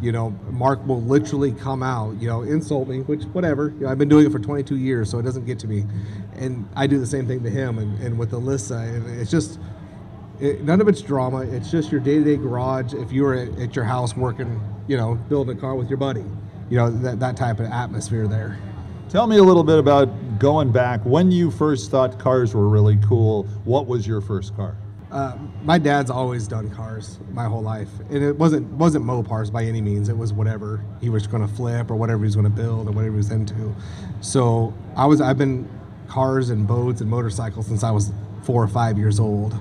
[0.00, 3.70] You know mark will literally come out you know insult me which whatever.
[3.70, 5.84] You know, i've been doing it for 22 years so it doesn't get to me.
[6.36, 9.58] And i do the same thing to him and, and with alyssa and it's just
[10.40, 11.42] it, none of it's drama.
[11.42, 15.14] It's just your day-to-day garage if you were at, at your house working you know
[15.28, 16.24] building a car with your buddy.
[16.70, 18.58] You know that, that type of atmosphere there.
[19.08, 21.00] Tell me a little bit about going back.
[21.04, 23.44] When you first thought cars were really cool.
[23.64, 24.76] What was your first car?
[25.14, 29.62] Uh, my dad's always done cars my whole life, and it wasn't wasn't Mopars by
[29.62, 30.08] any means.
[30.08, 32.88] It was whatever he was going to flip or whatever he was going to build
[32.88, 33.76] or whatever he was into.
[34.20, 35.70] So I was I've been
[36.08, 38.10] cars and boats and motorcycles since I was
[38.42, 39.54] four or five years old.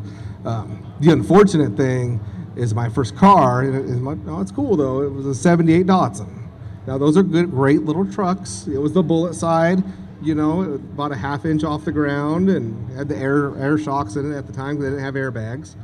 [0.44, 2.20] Um, the unfortunate thing
[2.56, 3.64] is my first car.
[3.64, 5.04] It, my, oh, it's cool though.
[5.04, 6.50] It was a '78 Datsun.
[6.88, 8.66] Now those are good, great little trucks.
[8.66, 9.84] It was the bullet side
[10.24, 14.16] you know, about a half inch off the ground and had the air air shocks
[14.16, 15.76] in it at the time because they didn't have airbags.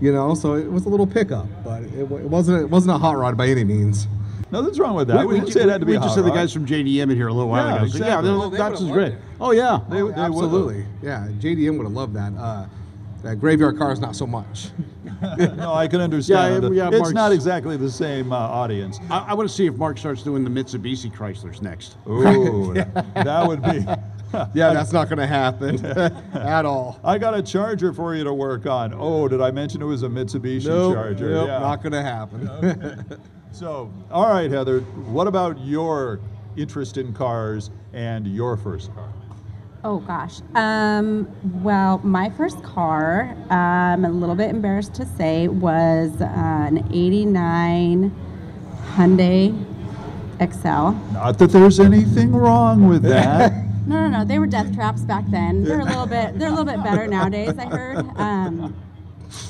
[0.00, 2.98] You know, so it was a little pickup, but it, it wasn't it wasn't a
[2.98, 4.06] hot rod by any means.
[4.50, 5.26] Nothing's wrong with that.
[5.26, 5.92] We, we didn't say it had to be.
[5.92, 7.84] We just had the guys from JDM in here a little while yeah, ago.
[7.84, 8.30] Exactly.
[8.30, 9.14] Yeah, well, Datsun's great.
[9.40, 10.86] Oh yeah, they, they absolutely.
[11.02, 12.32] Yeah, JDM would have loved that.
[12.34, 12.66] Uh,
[13.22, 14.68] that graveyard car is not so much.
[15.56, 16.64] no, I can understand.
[16.64, 18.98] Yeah, yeah, it's Mark's, not exactly the same uh, audience.
[19.10, 21.96] I, I want to see if Mark starts doing the Mitsubishi Chryslers next.
[22.08, 23.84] Ooh, that would be.
[24.54, 25.84] yeah, that's not going to happen
[26.34, 27.00] at all.
[27.02, 28.94] I got a charger for you to work on.
[28.94, 31.30] Oh, did I mention it was a Mitsubishi nope, charger?
[31.30, 31.58] Nope, yeah.
[31.58, 32.48] not going to happen.
[32.48, 33.16] Okay.
[33.52, 36.20] so, all right, Heather, what about your
[36.56, 39.12] interest in cars and your first car?
[39.84, 40.40] Oh gosh.
[40.54, 41.28] Um,
[41.62, 46.78] well, my first car, um, I'm a little bit embarrassed to say, was uh, an
[46.92, 48.14] '89
[48.94, 49.64] Hyundai
[50.40, 50.92] Excel.
[51.12, 53.52] Not that there's anything wrong with that.
[53.86, 54.24] no, no, no.
[54.24, 55.62] They were death traps back then.
[55.62, 56.38] They're a little bit.
[56.38, 57.56] They're a little bit better nowadays.
[57.56, 57.98] I heard.
[58.16, 58.74] Um,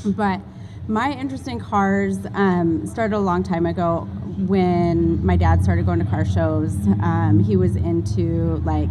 [0.04, 0.40] but
[0.88, 4.00] my interest in cars um, started a long time ago
[4.46, 6.74] when my dad started going to car shows.
[7.02, 8.88] Um, he was into like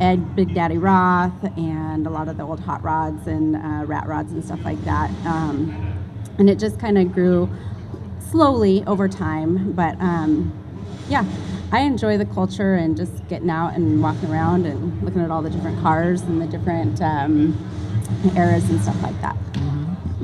[0.00, 4.06] Ed Big Daddy Roth and a lot of the old hot rods and uh, rat
[4.06, 5.10] rods and stuff like that.
[5.26, 5.94] Um,
[6.38, 7.50] and it just kind of grew
[8.30, 9.72] slowly over time.
[9.72, 10.52] But um,
[11.08, 11.24] yeah,
[11.72, 15.42] I enjoy the culture and just getting out and walking around and looking at all
[15.42, 17.56] the different cars and the different um,
[18.36, 19.36] eras and stuff like that.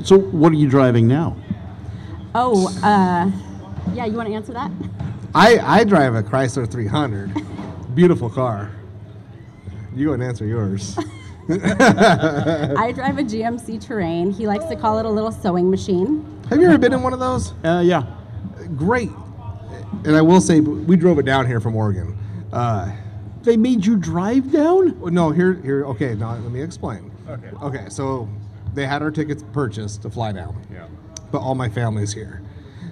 [0.03, 1.35] So, what are you driving now?
[2.33, 3.31] Oh, uh,
[3.93, 4.71] yeah, you want to answer that?
[5.33, 7.33] I, I drive a Chrysler 300.
[7.95, 8.71] Beautiful car.
[9.95, 10.97] You go and answer yours.
[11.49, 14.31] I drive a GMC Terrain.
[14.31, 16.41] He likes to call it a little sewing machine.
[16.49, 17.53] Have you ever been in one of those?
[17.63, 18.03] Uh, yeah.
[18.75, 19.11] Great.
[20.05, 22.17] And I will say, we drove it down here from Oregon.
[22.51, 22.91] Uh,
[23.43, 24.99] They made you drive down?
[25.13, 25.85] no, here, here.
[25.85, 27.11] Okay, now let me explain.
[27.29, 27.49] Okay.
[27.61, 28.27] Okay, so
[28.73, 30.59] they had our tickets purchased to fly down.
[30.73, 30.87] Yeah.
[31.31, 32.41] But all my family's here,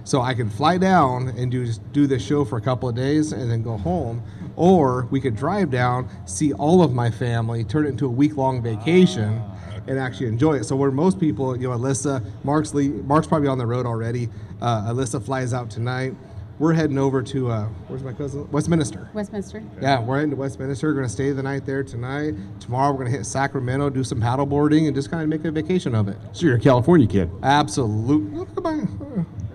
[0.03, 3.31] so I could fly down and do do this show for a couple of days
[3.31, 4.21] and then go home,
[4.55, 8.37] or we could drive down, see all of my family, turn it into a week
[8.37, 9.41] long vacation.
[9.85, 10.63] And actually enjoy it.
[10.63, 14.29] So where most people, you know, Alyssa, Mark's Lee, Mark's probably on the road already.
[14.61, 16.15] Uh, Alyssa flies out tonight.
[16.57, 18.49] We're heading over to uh, where's my cousin?
[18.49, 19.09] Westminster.
[19.13, 19.61] Westminster.
[19.81, 20.87] Yeah, we're heading to Westminster.
[20.87, 22.35] We're going to stay the night there tonight.
[22.61, 25.43] Tomorrow we're going to hit Sacramento, do some paddle boarding, and just kind of make
[25.43, 26.15] a vacation of it.
[26.31, 27.29] So, you're a California kid.
[27.43, 28.45] Absolutely.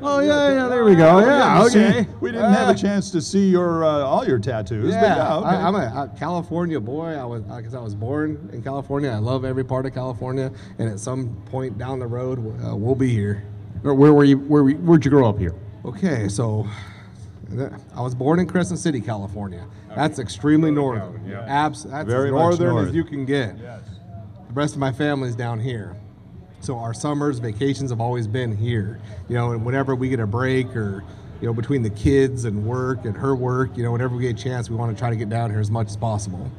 [0.00, 1.18] Look at my- Oh, yeah, yeah, there we go.
[1.20, 2.02] Yeah, We didn't okay.
[2.04, 4.94] see- We didn't have a chance to see your uh, all your tattoos.
[4.94, 5.46] but Yeah, yeah, okay.
[5.48, 7.14] I, am a, a California boy.
[7.16, 9.10] I was because I was born in California.
[9.10, 12.94] I love every part of California, and at some point down the road, uh, we'll
[12.94, 13.44] be here.
[13.84, 14.38] Or Where were you?
[14.38, 15.54] Where, were you- where'd you grow up here?
[15.84, 16.66] Okay, so
[17.94, 19.64] I was born in Crescent City, California.
[19.94, 21.32] That's extremely northern.
[21.46, 22.88] Abs- that's Very as northern north.
[22.88, 23.56] as you can get.
[23.58, 23.80] Yes.
[24.48, 25.96] The rest of my family's down here.
[26.60, 29.00] So our summers, vacations have always been here.
[29.28, 31.04] You know, and whenever we get a break or,
[31.40, 34.38] you know, between the kids and work and her work, you know, whenever we get
[34.38, 36.50] a chance, we want to try to get down here as much as possible.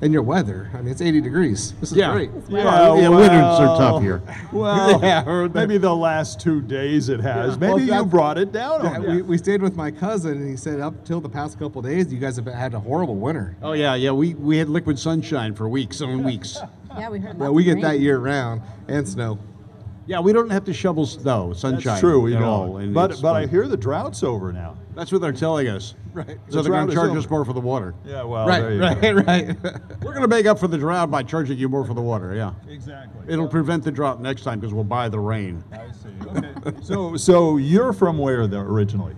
[0.00, 1.72] And your weather, I mean, it's 80 degrees.
[1.80, 2.12] This is Yeah.
[2.12, 2.30] great.
[2.48, 4.22] Yeah, yeah, winters are tough here.
[4.52, 7.54] Well, Yeah, maybe the last two days it has.
[7.54, 9.90] Yeah, Maybe well, you that's- brought it down Yeah, on we, we stayed with my
[9.90, 12.78] cousin, and he said up till the past couple days, you guys have had a
[12.80, 13.56] horrible winter.
[13.60, 14.12] Oh, yeah, yeah.
[14.12, 16.58] We, we had liquid sunshine for weeks on weeks.
[16.98, 17.38] Yeah, we heard.
[17.38, 17.82] Yeah, we get rain.
[17.82, 19.38] that year round and snow.
[20.06, 21.82] Yeah, we don't have to shovel snow, sunshine.
[21.84, 22.20] That's true.
[22.22, 22.48] We at know.
[22.50, 22.86] all.
[22.88, 24.76] But but I hear the drought's over now.
[24.94, 25.94] That's what they're telling us.
[26.14, 26.38] Right.
[26.48, 27.18] So The they're going to charge over.
[27.18, 27.94] us more for the water.
[28.04, 28.22] Yeah.
[28.24, 28.46] Well.
[28.46, 29.12] there you right, go.
[29.12, 29.56] right, right.
[30.02, 32.34] We're going to make up for the drought by charging you more for the water.
[32.34, 32.54] Yeah.
[32.68, 33.22] Exactly.
[33.32, 35.62] It'll prevent the drought next time because we'll buy the rain.
[35.70, 36.08] I see.
[36.26, 36.72] Okay.
[36.82, 39.14] so so you're from where though originally?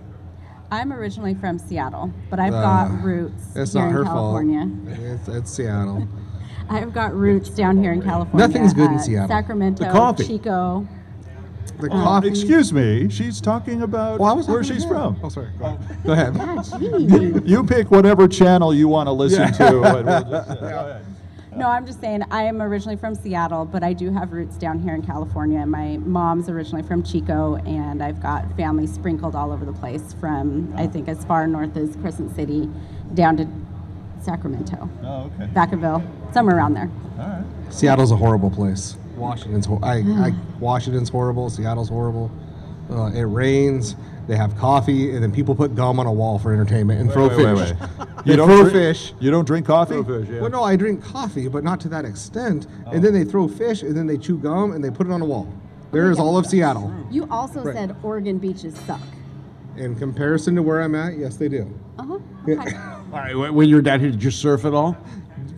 [0.72, 4.60] I'm originally from Seattle, but I've Uh, got roots It's here not in her California.
[4.66, 4.98] fault.
[5.00, 6.06] It's, it's Seattle.
[6.70, 8.46] I've got roots down here in California.
[8.46, 9.28] Nothing's good in uh, Seattle.
[9.28, 10.26] Sacramento, The coffee.
[10.26, 10.86] Chico.
[11.80, 12.28] The coffee.
[12.28, 13.08] Excuse me.
[13.10, 14.94] She's talking about Well, I was where talking she's to her.
[14.94, 15.20] from.
[15.22, 15.50] Oh, sorry.
[15.58, 16.04] Go ahead.
[16.04, 16.36] Go ahead.
[16.38, 17.32] Ah, gee.
[17.50, 19.82] You pick whatever channel you want to listen to.
[19.82, 21.04] and we'll just, uh, go ahead.
[21.56, 24.78] No, I'm just saying I am originally from Seattle, but I do have roots down
[24.78, 25.66] here in California.
[25.66, 30.72] My mom's originally from Chico, and I've got family sprinkled all over the place from
[30.76, 32.70] I think as far north as Crescent City
[33.14, 33.48] down to
[34.22, 35.50] Sacramento, Oh, okay.
[35.52, 36.02] Vacaville,
[36.32, 36.90] somewhere around there.
[37.18, 37.44] All right.
[37.70, 38.96] Seattle's a horrible place.
[39.16, 41.50] Washington's hor- I, I, Washington's horrible.
[41.50, 42.30] Seattle's horrible.
[42.90, 43.96] Uh, it rains.
[44.26, 47.28] They have coffee, and then people put gum on a wall for entertainment and throw
[47.28, 47.76] Wait, fish.
[47.78, 48.08] wait, wait.
[48.26, 49.14] You don't throw drink, fish.
[49.18, 49.98] You don't drink coffee?
[50.00, 52.66] Well, no, I drink coffee, but not to that extent.
[52.86, 55.22] And then they throw fish, and then they chew gum, and they put it on
[55.22, 55.52] a wall.
[55.90, 56.92] There is all of Seattle.
[57.10, 57.74] You also Right.
[57.74, 59.00] said Oregon beaches suck.
[59.76, 61.72] In comparison to where I'm at, yes, they do.
[61.98, 62.18] Uh huh.
[62.48, 62.72] Okay.
[63.12, 63.34] All right.
[63.34, 64.96] When you're down here, did you surf at all?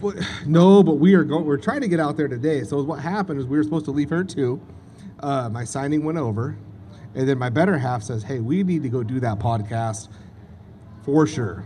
[0.47, 1.45] No, but we are going.
[1.45, 2.65] We're trying to get out there today.
[2.65, 4.61] So what happened is we were supposed to leave her too.
[5.21, 6.57] Uh, my signing went over,
[7.15, 10.09] and then my better half says, "Hey, we need to go do that podcast
[11.05, 11.65] for sure."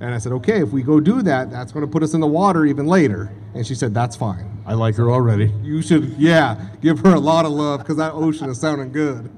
[0.00, 2.20] And I said, "Okay, if we go do that, that's going to put us in
[2.20, 4.62] the water even later." And she said, "That's fine.
[4.66, 5.52] I like her already.
[5.62, 9.30] You should, yeah, give her a lot of love because that ocean is sounding good."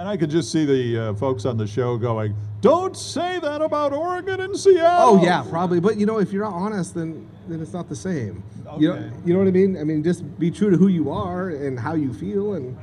[0.00, 3.60] And I could just see the uh, folks on the show going, "Don't say that
[3.60, 5.78] about Oregon and Seattle." Oh yeah, probably.
[5.78, 8.42] But you know, if you're not honest, then then it's not the same.
[8.78, 9.10] You know, Okay.
[9.26, 9.76] you know what I mean?
[9.76, 12.78] I mean, just be true to who you are and how you feel, and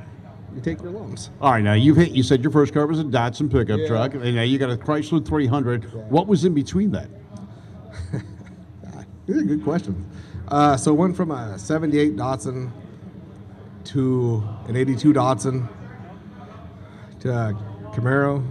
[0.54, 1.30] you take your lumps.
[1.40, 1.64] All right.
[1.64, 2.12] Now you've hit.
[2.12, 3.88] You said your first car was a Datsun pickup Yeah.
[3.88, 5.92] truck, and now you got a Chrysler 300.
[6.12, 7.08] What was in between that?
[9.26, 10.06] These are good questions.
[10.46, 12.70] Uh, so it went from a 78 Datsun
[13.86, 15.66] to an 82 Datsun
[17.20, 17.52] to a
[17.94, 18.44] Camaro.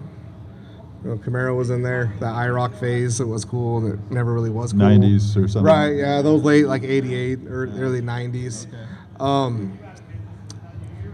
[1.03, 2.13] You know, Camaro was in there.
[2.19, 3.81] That IROC phase, it was cool.
[3.81, 4.81] That never really was cool.
[4.81, 5.63] 90s or something.
[5.63, 8.67] Right, yeah, those late, like 88 or early 90s.
[9.19, 9.77] Um,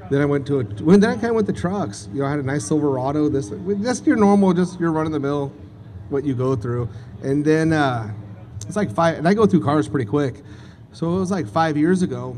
[0.09, 2.09] then I went to a, well, then I kind of went to trucks.
[2.13, 3.29] You know, I had a nice Silverado.
[3.29, 5.53] This, just your normal, just your run of the mill,
[6.09, 6.89] what you go through.
[7.21, 8.13] And then uh,
[8.67, 10.41] it's like five, and I go through cars pretty quick.
[10.91, 12.37] So it was like five years ago.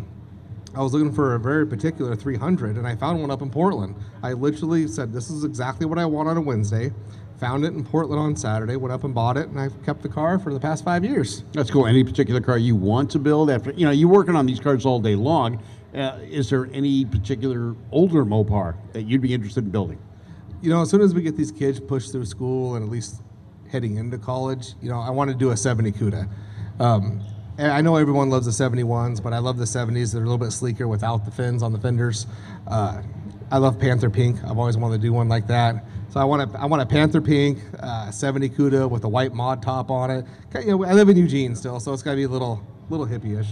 [0.76, 3.96] I was looking for a very particular 300, and I found one up in Portland.
[4.22, 6.92] I literally said, "This is exactly what I want on a Wednesday."
[7.40, 10.10] found it in Portland on Saturday, went up and bought it, and I've kept the
[10.10, 11.44] car for the past five years.
[11.52, 11.86] That's cool.
[11.86, 14.86] Any particular car you want to build after, you know, you're working on these cars
[14.86, 15.62] all day long.
[15.94, 20.00] Uh, is there any particular older Mopar that you'd be interested in building?
[20.62, 23.22] You know, as soon as we get these kids pushed through school and at least
[23.70, 26.30] heading into college, you know, I want to do a 70 CUDA.
[26.80, 27.22] Um,
[27.58, 30.14] and I know everyone loves the 71s, but I love the 70s.
[30.14, 32.28] They're a little bit sleeker without the fins on the fenders.
[32.68, 33.02] Uh,
[33.52, 34.44] I love Panther Pink.
[34.44, 35.86] I've always wanted to do one like that.
[36.10, 39.34] So I want a, I want a Panther Pink uh, 70 CUDA with a white
[39.34, 40.26] mod top on it.
[40.56, 43.06] You know, I live in Eugene still, so it's got to be a little little
[43.06, 43.50] hippie-ish.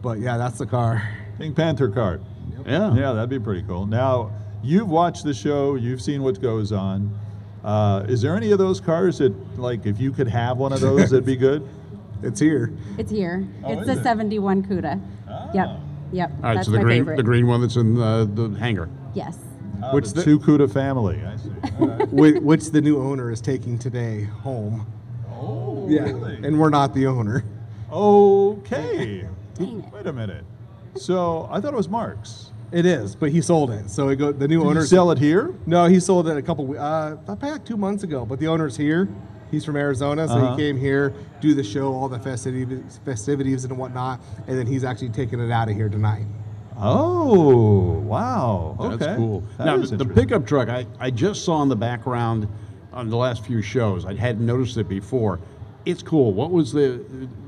[0.00, 1.08] But yeah, that's the car.
[1.38, 2.20] Pink Panther car.
[2.66, 2.94] Yeah.
[2.94, 3.86] Yeah, that'd be pretty cool.
[3.86, 7.16] Now, you've watched the show, you've seen what goes on.
[7.64, 10.80] Uh, is there any of those cars that, like, if you could have one of
[10.80, 11.66] those, that'd be good?
[12.22, 12.72] It's here.
[12.98, 13.46] It's here.
[13.64, 13.98] Oh, it's is the it?
[13.98, 14.02] Ah.
[14.02, 15.00] 71 CUDA.
[15.54, 15.80] Yep.
[16.12, 16.30] Yep.
[16.30, 17.16] All right, That's so the my green, favorite.
[17.16, 18.88] the green one that's in the, the hangar.
[19.14, 19.38] Yes.
[19.92, 21.50] Which the the- two CUDA family, I see.
[21.80, 22.08] All right.
[22.12, 24.86] which, which the new owner is taking today home.
[25.32, 26.36] Oh, Yeah, really?
[26.46, 27.44] and we're not the owner.
[27.90, 29.26] Okay.
[29.54, 29.92] Dang it.
[29.92, 30.44] Wait a minute.
[30.96, 32.50] So I thought it was Mark's.
[32.70, 33.90] It is, but he sold it.
[33.90, 35.54] So it go, the new Did owner sell it here?
[35.66, 36.64] No, he sold it a couple.
[36.66, 38.24] we- Uh, about two months ago.
[38.24, 39.08] But the owner's here.
[39.52, 40.56] He's from Arizona, so Uh-huh.
[40.56, 41.12] he came here,
[41.42, 45.52] do the show, all the festivities, festivities and whatnot, and then he's actually taking it
[45.52, 46.24] out of here tonight.
[46.78, 48.74] Oh, wow.
[48.80, 48.96] Okay.
[48.96, 49.44] That's cool.
[49.58, 52.48] That now, the, the pickup truck, I, I just saw in the background
[52.94, 54.04] on the last few shows.
[54.06, 55.38] I hadn't noticed it before.
[55.84, 56.32] It's cool.
[56.32, 56.98] What was the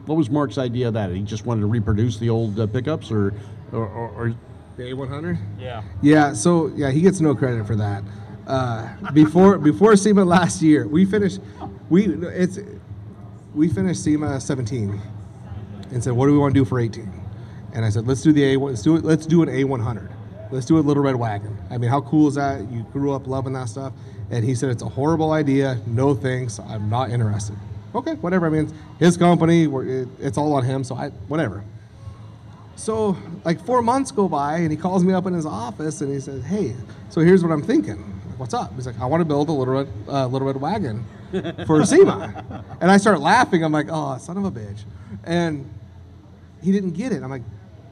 [0.06, 1.10] what was Mark's idea of that?
[1.10, 3.32] He just wanted to reproduce the old uh, pickups, or
[3.72, 4.34] or, or, or
[4.76, 5.38] The A100.
[5.58, 5.82] yeah.
[6.02, 8.02] Yeah, so yeah, he gets no credit for that.
[8.46, 11.40] Uh, before before SEMA last year, we finished
[11.88, 12.58] we it's
[13.54, 15.00] we finished SEMA 17
[15.92, 17.10] and said, what do we want to do for 18?
[17.74, 20.10] And I said, let's do the A let's do it let's do an A100.
[20.50, 21.56] Let's do a little red wagon.
[21.70, 22.60] I mean, how cool is that?
[22.70, 23.92] You grew up loving that stuff.
[24.30, 25.80] And he said it's a horrible idea.
[25.86, 26.58] No thanks.
[26.58, 27.56] I'm not interested.
[27.94, 28.46] Okay, whatever.
[28.46, 29.64] I mean, his company.
[30.20, 30.84] It's all on him.
[30.84, 31.64] So I whatever.
[32.76, 36.12] So like four months go by, and he calls me up in his office, and
[36.12, 36.74] he says, "Hey,
[37.08, 38.13] so here's what I'm thinking.
[38.38, 41.04] What's up?" He's like, "I want to build a little red, uh, little red wagon
[41.66, 43.64] for SEMA," and I start laughing.
[43.64, 44.84] I'm like, "Oh, son of a bitch!"
[45.24, 45.68] And
[46.62, 47.22] he didn't get it.
[47.22, 47.42] I'm like,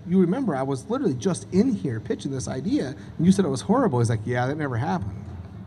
[0.06, 3.48] "You remember I was literally just in here pitching this idea, and you said it
[3.48, 5.24] was horrible." He's like, "Yeah, that never happened."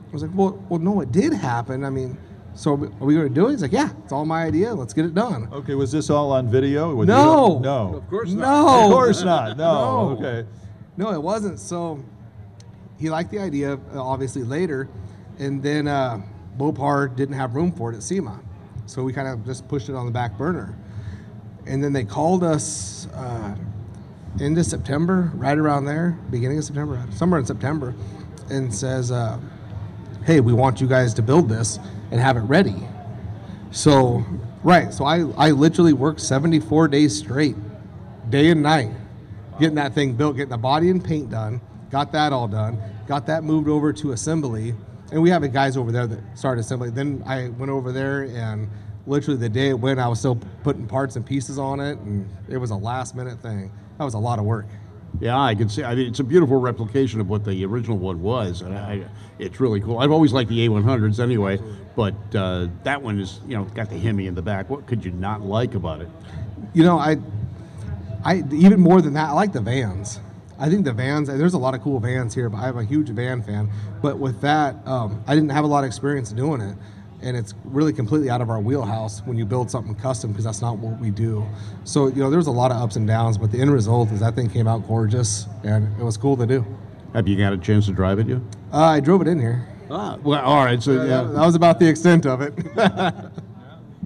[0.09, 1.83] I was like, "Well, well, no, it did happen.
[1.83, 2.17] I mean."
[2.57, 3.51] So are we going to do it?
[3.51, 4.73] He's like, yeah, it's all my idea.
[4.73, 5.49] Let's get it done.
[5.51, 6.95] Okay, was this all on video?
[6.95, 7.55] Would No.
[7.57, 7.95] you- no.
[7.95, 8.41] Of course not.
[8.47, 9.57] No, of course not.
[9.57, 10.13] No.
[10.15, 10.17] No.
[10.25, 10.47] Okay.
[10.95, 11.59] No, it wasn't.
[11.59, 11.99] So
[12.97, 14.87] he liked the idea, uh, obviously, later.
[15.39, 16.21] And then uh,
[16.57, 18.39] Mopar didn't have room for it at SEMA.
[18.85, 20.75] So we kind of just pushed it on the back burner.
[21.65, 23.55] And then they called us uh,
[24.39, 27.95] into September, right around there, beginning of September, somewhere in September,
[28.49, 29.39] and says, uh,
[30.25, 31.79] hey, we want you guys to build this
[32.11, 32.75] and have it ready.
[33.71, 34.23] So,
[34.63, 34.93] right.
[34.93, 37.55] So I, I literally worked 74 days straight,
[38.29, 38.91] day and night,
[39.59, 41.59] getting that thing built, getting the body and paint done,
[41.95, 42.77] got that all done,
[43.07, 44.75] got that moved over to assembly.
[45.13, 46.89] And we have guys over there that started assembly.
[46.89, 48.67] Then I went over there and
[49.07, 51.97] literally the day it went, I was still putting parts and pieces on it.
[51.99, 53.71] And it was a last minute thing.
[53.97, 54.65] That was a lot of work.
[55.21, 55.85] Yeah, I can see.
[55.85, 59.05] I mean, it's a beautiful replication of what the original one was, and I,
[59.39, 59.99] it's really cool.
[59.99, 61.57] I've always liked the A100s anyway,
[61.95, 64.69] but uh, that one is, you know, got the Hemi in the back.
[64.69, 66.09] What could you not like about it?
[66.73, 67.15] You know, I,
[68.25, 70.19] I even more than that, I like the vans.
[70.59, 71.27] I think the vans.
[71.27, 73.69] There's a lot of cool vans here, but I'm a huge van fan.
[74.01, 76.77] But with that, um, I didn't have a lot of experience doing it,
[77.21, 80.61] and it's really completely out of our wheelhouse when you build something custom because that's
[80.61, 81.45] not what we do.
[81.83, 84.19] So you know, there's a lot of ups and downs, but the end result is
[84.21, 86.65] that thing came out gorgeous, and it was cool to do.
[87.13, 88.39] Have you got a chance to drive it yet?
[88.73, 89.67] Uh, I drove it in here.
[89.89, 90.81] Ah, well, all right.
[90.81, 91.21] So, That, yeah.
[91.23, 92.53] that was about the extent of it.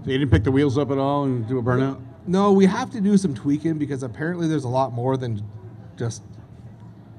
[0.06, 2.00] So you didn't pick the wheels up at all and do a burnout?
[2.26, 5.44] No, we have to do some tweaking because apparently there's a lot more than
[5.98, 6.24] just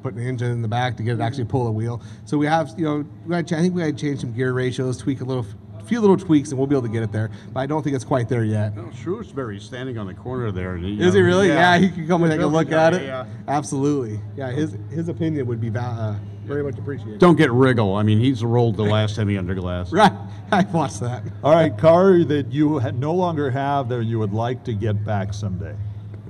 [0.03, 2.03] putting the engine in the back to get it actually pull a wheel.
[2.25, 5.21] So we have, you know, I think we had to change some gear ratios, tweak
[5.21, 5.45] a little,
[5.85, 7.31] few little tweaks, and we'll be able to get it there.
[7.53, 8.77] But I don't think it's quite there yet.
[8.77, 10.75] No, Shrewsberry's standing on the corner there.
[10.75, 11.49] and he, Is he really?
[11.49, 13.03] Yeah, he can come and take a look at it.
[13.03, 13.27] Yeah.
[13.49, 14.21] Absolutely.
[14.37, 16.17] Yeah, his his opinion would be va- uh,
[16.47, 17.19] very much appreciated.
[17.19, 17.99] Don't get Riggle.
[17.99, 19.93] I mean, he's rolled the last Hemi under glass.
[20.01, 20.13] Right.
[20.53, 21.23] I watched that.
[21.45, 25.05] All right, car that you ha- no longer have that you would like to get
[25.05, 25.77] back someday.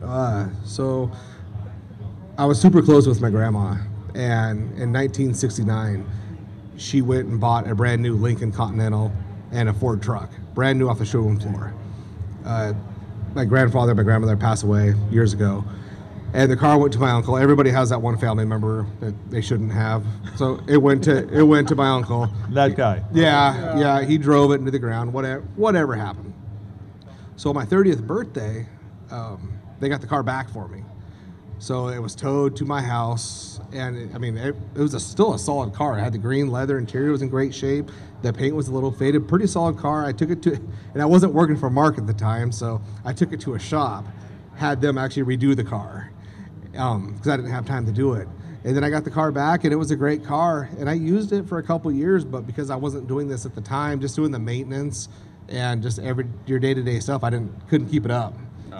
[0.03, 1.11] Uh, so
[2.41, 3.77] I was super close with my grandma,
[4.15, 6.11] and in 1969,
[6.79, 9.13] she went and bought a brand new Lincoln Continental
[9.53, 11.75] and a Ford truck, brand new off the showroom floor.
[12.47, 12.73] Uh,
[13.35, 15.63] my grandfather, my grandmother passed away years ago,
[16.33, 17.37] and the car went to my uncle.
[17.37, 20.03] Everybody has that one family member that they shouldn't have,
[20.37, 22.27] so it went to it went to my uncle.
[22.53, 23.05] That guy.
[23.13, 25.13] Yeah, yeah, he drove it into the ground.
[25.13, 26.33] Whatever, whatever happened.
[27.37, 28.67] So on my 30th birthday,
[29.11, 30.85] um, they got the car back for me.
[31.61, 35.01] So it was towed to my house, and it, I mean, it, it was a,
[35.01, 35.99] still a solid car.
[35.99, 37.91] It had the green leather interior was in great shape.
[38.23, 40.07] The paint was a little faded, pretty solid car.
[40.07, 40.55] I took it to,
[40.95, 43.59] and I wasn't working for Mark at the time, so I took it to a
[43.59, 44.07] shop,
[44.57, 46.11] had them actually redo the car,
[46.79, 48.27] um, because I didn't have time to do it.
[48.65, 50.95] And then I got the car back, and it was a great car, and I
[50.95, 52.25] used it for a couple years.
[52.25, 55.11] But because I wasn't doing this at the time, just doing the maintenance
[55.51, 58.35] and just every your day to day stuff, I didn't couldn't keep it up.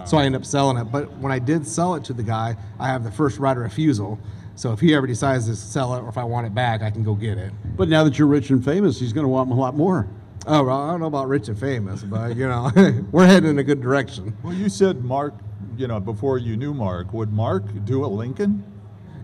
[0.05, 0.85] So I end up selling it.
[0.85, 3.63] But when I did sell it to the guy, I have the first right of
[3.63, 4.19] refusal.
[4.55, 6.91] So if he ever decides to sell it, or if I want it back, I
[6.91, 7.51] can go get it.
[7.77, 10.07] But now that you're rich and famous, he's going to want a lot more.
[10.47, 12.71] Oh, well, I don't know about rich and famous, but you know,
[13.11, 14.35] we're heading in a good direction.
[14.43, 15.35] Well, you said Mark,
[15.77, 18.63] you know, before you knew Mark, would Mark do a Lincoln?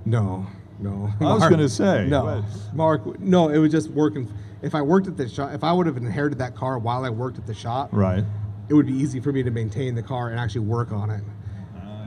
[0.06, 0.46] No,
[0.80, 1.12] no.
[1.20, 2.24] I was gonna say, no.
[2.24, 3.50] but- Mark, no.
[3.50, 4.32] It was just working.
[4.62, 7.10] If I worked at the shop, if I would have inherited that car while I
[7.10, 8.24] worked at the shop, Right.
[8.70, 11.24] It would be easy for me to maintain the car and actually work on it.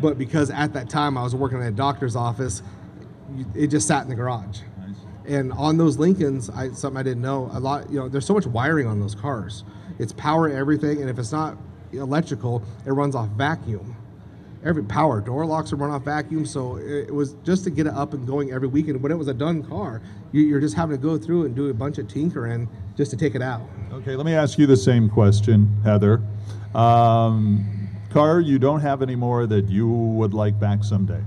[0.01, 2.63] But because at that time I was working at a doctor's office,
[3.55, 4.61] it just sat in the garage.
[5.27, 8.35] And on those Lincolns, I, something I didn't know, a lot, you know, there's so
[8.35, 9.65] much wiring on those cars.
[9.99, 11.57] It's power everything, and if it's not
[11.93, 13.97] electrical, it runs off vacuum.
[14.65, 17.87] Every power door locks are run off vacuum, so it, it was just to get
[17.87, 19.03] it up and going every weekend.
[19.03, 20.03] When it was a done car,
[20.33, 23.35] you're just having to go through and do a bunch of tinkering just to take
[23.35, 23.63] it out.
[23.93, 26.23] Okay, let me ask you the same question, Heather.
[26.74, 31.20] Um, car you don't have anymore that you would like back someday?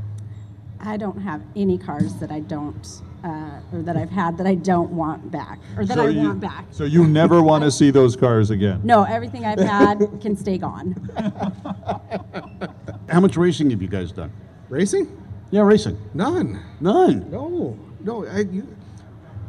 [0.80, 2.86] I don't have any cars that I don't,
[3.24, 6.28] uh, or that I've had that I don't want back, or that So I you-
[6.28, 6.66] want back.
[6.72, 8.82] So you never want to see those cars again?
[8.84, 10.94] No, everything I've had can stay gone.
[13.10, 14.32] How much racing have you guys done?
[14.70, 15.08] Racing?
[15.52, 15.98] Yeah, racing.
[16.14, 16.60] None.
[16.82, 17.30] None.
[17.30, 18.26] No, no.
[18.26, 18.68] I, you,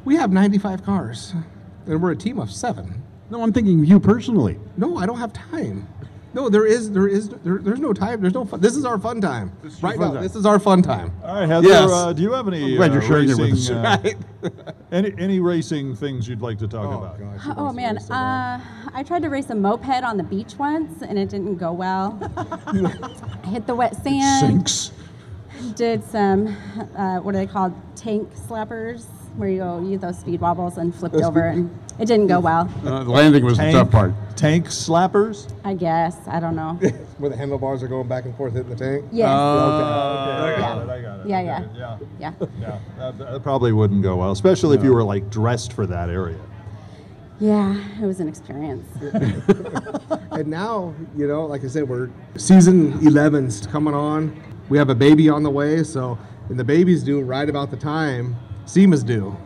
[0.05, 1.35] we have 95 cars,
[1.87, 3.03] and we're a team of seven.
[3.31, 4.59] No, I'm thinking you personally.
[4.77, 5.89] No, I don't have time.
[6.35, 8.21] No, there is, there is, there, there's no time.
[8.21, 8.61] There's no fun.
[8.61, 9.53] This is our fun time.
[9.63, 10.23] This right fun now, time.
[10.25, 11.13] this is our fun time.
[11.23, 11.89] All right, Heather, Yes.
[11.91, 14.15] uh, do you have any I'm glad uh, you're sharing it with racing, us.
[14.43, 17.21] uh, any, any racing things you'd like to talk Oh, about?
[17.21, 18.61] gosh, Oh man, are so bad.
[18.61, 21.73] uh, I tried to race a moped on the beach once, and it didn't go
[21.73, 22.19] well.
[22.37, 24.69] I hit the wet sand.
[24.69, 24.91] Sinks.
[25.77, 26.49] Did some,
[26.97, 27.75] uh, what are they called?
[27.95, 29.05] Tank slappers,
[29.37, 32.71] where you go, you those speed wobbles and flipped over, and it didn't go well.
[32.85, 34.13] Uh, the landing was the tough part.
[34.37, 35.53] Tank slappers?
[35.65, 36.75] I guess I don't know.
[37.19, 39.05] Where the handlebars are going back and forth hitting the tank.
[39.13, 39.29] Yes.
[39.31, 40.59] Oh, okay, I Yeah.
[40.59, 41.27] got it, I got it.
[41.29, 41.47] Yeah, Okay,
[41.79, 41.99] yeah.
[42.19, 42.47] Yeah, yeah.
[42.61, 42.79] yeah.
[42.99, 46.41] That, that probably wouldn't go well, especially if you were like dressed for that area.
[47.39, 48.87] Yeah, it was an experience.
[50.33, 54.35] And now, you know, like I said, we're season 11's coming on.
[54.69, 56.19] We have a baby on the way, so
[56.49, 58.35] and the baby's due right about the time
[58.67, 59.37] SEMA's due.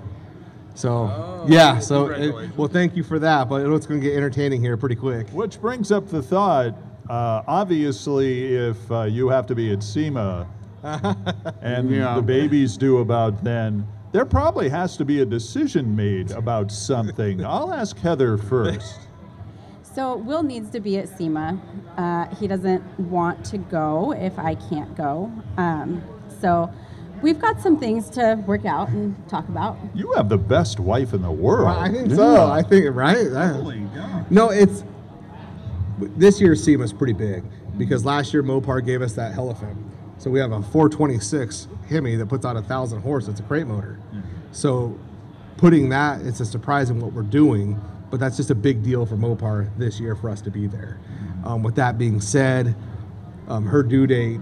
[0.74, 3.48] So yeah, so it, well, thank you for that.
[3.48, 5.28] But it's going to get entertaining here pretty quick.
[5.30, 6.74] Which brings up the thought,
[7.10, 10.46] uh, obviously, if uh, you have to be at SEMA
[11.62, 12.14] and Yeah.
[12.14, 17.44] the baby's due about then, there probably has to be a decision made about something.
[17.44, 19.00] I'll ask Heather first.
[19.82, 21.60] So Will needs to be at SEMA.
[21.96, 25.32] Uh, he doesn't want to go if I can't go.
[25.56, 26.04] Um,
[26.40, 26.70] so
[27.22, 29.76] we've got some things to work out and talk about.
[29.94, 31.66] You have the best wife in the world.
[31.66, 32.50] Well, I think so.
[32.50, 33.30] I think right.
[33.30, 34.84] That- No, it's
[36.16, 37.42] this year's SEMA is pretty big
[37.76, 39.76] because last year Mopar gave us that Elephant.
[40.18, 43.28] So we have a 426 Hemi that puts out a thousand horse.
[43.28, 43.98] It's a crate motor.
[44.52, 44.98] So
[45.56, 49.06] putting that, it's a surprise in what we're doing, but that's just a big deal
[49.06, 50.98] for Mopar this year for us to be there.
[51.44, 52.74] Um, with that being said,
[53.48, 54.40] um, her due date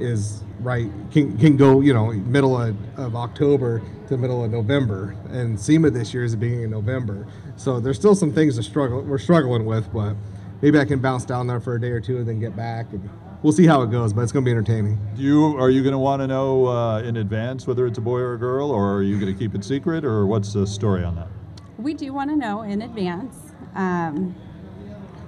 [0.00, 5.16] is right can, can go you know middle of, of october to middle of november
[5.30, 7.26] and sema this year is the beginning of november
[7.56, 10.14] so there's still some things to struggle we're struggling with but
[10.62, 12.90] maybe i can bounce down there for a day or two and then get back
[12.92, 13.08] and
[13.42, 15.82] we'll see how it goes but it's going to be entertaining Do you are you
[15.82, 18.70] going to want to know uh, in advance whether it's a boy or a girl,
[18.70, 21.28] or are you going to keep it secret, or what's the story on that?
[21.78, 23.52] We do want to know in advance.
[23.74, 24.34] Um,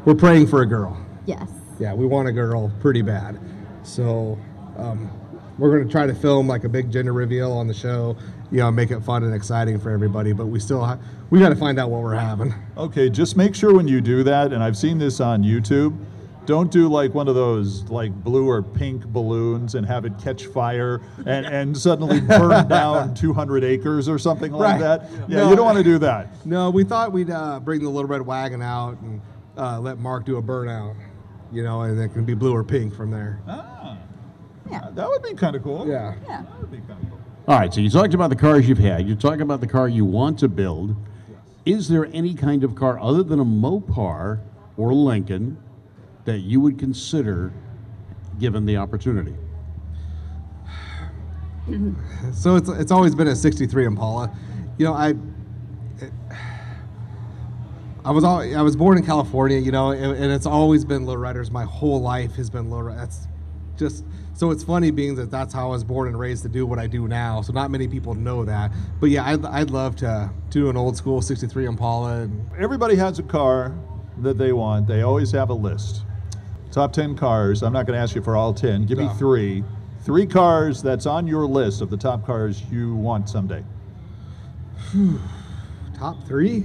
[0.04, 0.96] we're praying for a girl
[1.26, 1.50] yes.
[1.78, 3.38] yeah we want a girl pretty bad
[3.82, 4.38] so
[4.78, 5.10] um,
[5.58, 8.16] we're going to try to film like a big gender reveal on the show
[8.50, 10.98] you know make it fun and exciting for everybody but we still ha-
[11.30, 14.22] we got to find out what we're having Okay, just make sure when you do
[14.22, 15.98] that, and I've seen this on YouTube,
[16.46, 20.46] don't do like one of those like blue or pink balloons and have it catch
[20.46, 24.80] fire and, and suddenly burn down 200 acres or something like Right.
[24.80, 25.10] that.
[25.28, 25.50] Yeah, No.
[25.50, 26.46] you don't want to do that.
[26.46, 29.20] No, we thought we'd uh, bring the little red wagon out and
[29.58, 30.94] uh, let Mark do a burnout,
[31.52, 33.40] you know, and it can be blue or pink from there.
[34.70, 34.90] Yeah.
[34.94, 35.86] That would be kind of cool.
[35.88, 36.14] Yeah.
[36.26, 36.42] Yeah.
[36.42, 37.18] That would be kind of cool.
[37.48, 39.08] All right, so you talked about the cars you've had.
[39.08, 40.94] You talked about the car you want to build.
[41.64, 44.40] Is there any kind of car other than a Mopar
[44.76, 45.56] or Lincoln
[46.26, 47.52] that you would consider
[48.38, 49.34] given the opportunity?
[52.32, 54.34] So it's it's always been a '63 Impala.
[54.78, 55.12] You know, I
[58.06, 59.58] I was all, I was born in California.
[59.58, 61.50] You know, and, and it's always been lowriders.
[61.50, 62.88] My whole life has been low.
[62.88, 63.28] That's
[63.76, 64.04] just
[64.39, 66.78] so it's funny being that that's how I was born and raised to do what
[66.78, 67.43] I do now.
[67.43, 68.70] So not many people know that.
[69.01, 72.20] But yeah, I'd, I'd love to do an old school '63 Impala.
[72.20, 73.74] And Everybody has a car
[74.18, 74.86] that they want.
[74.86, 76.05] They always have a list.
[76.70, 77.64] Top 10 cars.
[77.64, 78.86] I'm not going to ask you for all 10.
[78.86, 79.64] Give me three.
[80.03, 83.64] Three cars that's on your list of the top cars you want someday.
[85.99, 86.64] top three.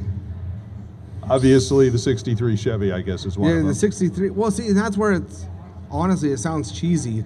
[1.28, 4.30] Obviously, the 63 Chevy, I guess, is one Yeah, the 63.
[4.30, 5.48] Well, see, that's where it's
[5.90, 7.24] honestly, it sounds cheesy.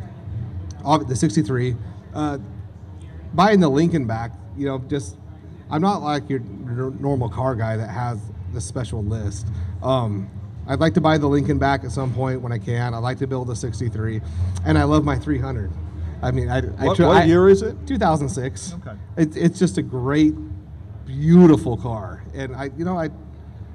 [0.95, 1.75] The 63.
[2.13, 2.37] Uh,
[3.33, 5.17] buying the Lincoln back, you know, just,
[5.69, 8.19] I'm not like your, your normal car guy that has
[8.53, 9.47] the special list.
[9.83, 10.29] Um,
[10.65, 12.93] I'd like to buy the Lincoln back at some point when I can.
[12.93, 14.21] I'd like to build a 63.
[14.65, 15.69] And I love my 300.
[16.21, 17.75] I mean, I, I, What, tr- what I- year is it?
[17.85, 18.73] 2006.
[18.75, 18.97] Okay.
[19.17, 20.33] It's it's just a great,
[21.05, 23.09] beautiful car, and I you know I,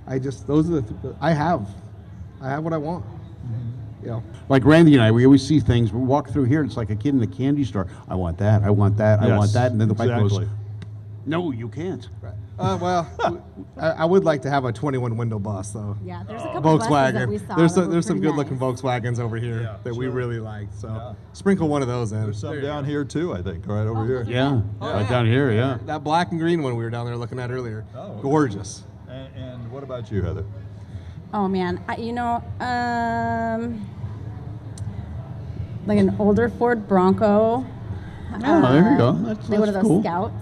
[0.09, 1.69] I just those are the th- I have,
[2.41, 3.05] I have what I want.
[3.05, 3.71] Mm-hmm.
[4.03, 5.93] You know, Like Randy and I, we always see things.
[5.93, 7.87] We walk through here, and it's like a kid in a candy store.
[8.09, 8.63] I want that.
[8.63, 9.21] I want that.
[9.21, 9.73] I want Yes, that.
[9.73, 10.49] And then the wife goes, exactly.
[11.27, 12.09] "No, you can't."
[12.59, 13.09] uh, well,
[13.81, 15.97] I, I would like to have a 21 window bus though.
[16.05, 17.47] Yeah, there's a couple buses that we Volkswagen.
[17.49, 17.55] saw.
[17.57, 18.81] There's that some, were there's some pretty good looking nice.
[18.83, 20.13] Volkswagens over here Yeah, that we sure.
[20.13, 20.69] really like.
[20.77, 21.15] So Yeah.
[21.33, 22.23] sprinkle one of those in.
[22.25, 24.25] There's some There down here, too, I think, right Oh, over here.
[24.29, 25.51] Yeah, right down here.
[25.53, 25.79] Yeah.
[25.87, 27.85] That black and green one we were down there looking at earlier.
[27.97, 28.23] Oh, okay.
[28.23, 28.83] Gorgeous.
[29.09, 30.45] And, and what about you, Heather?
[31.35, 33.89] Oh man, I, you know, um,
[35.87, 37.65] like an older Ford Bronco.
[38.45, 39.13] Oh, there you go.
[39.13, 40.03] That's, Like one of those cool.
[40.03, 40.35] Scouts.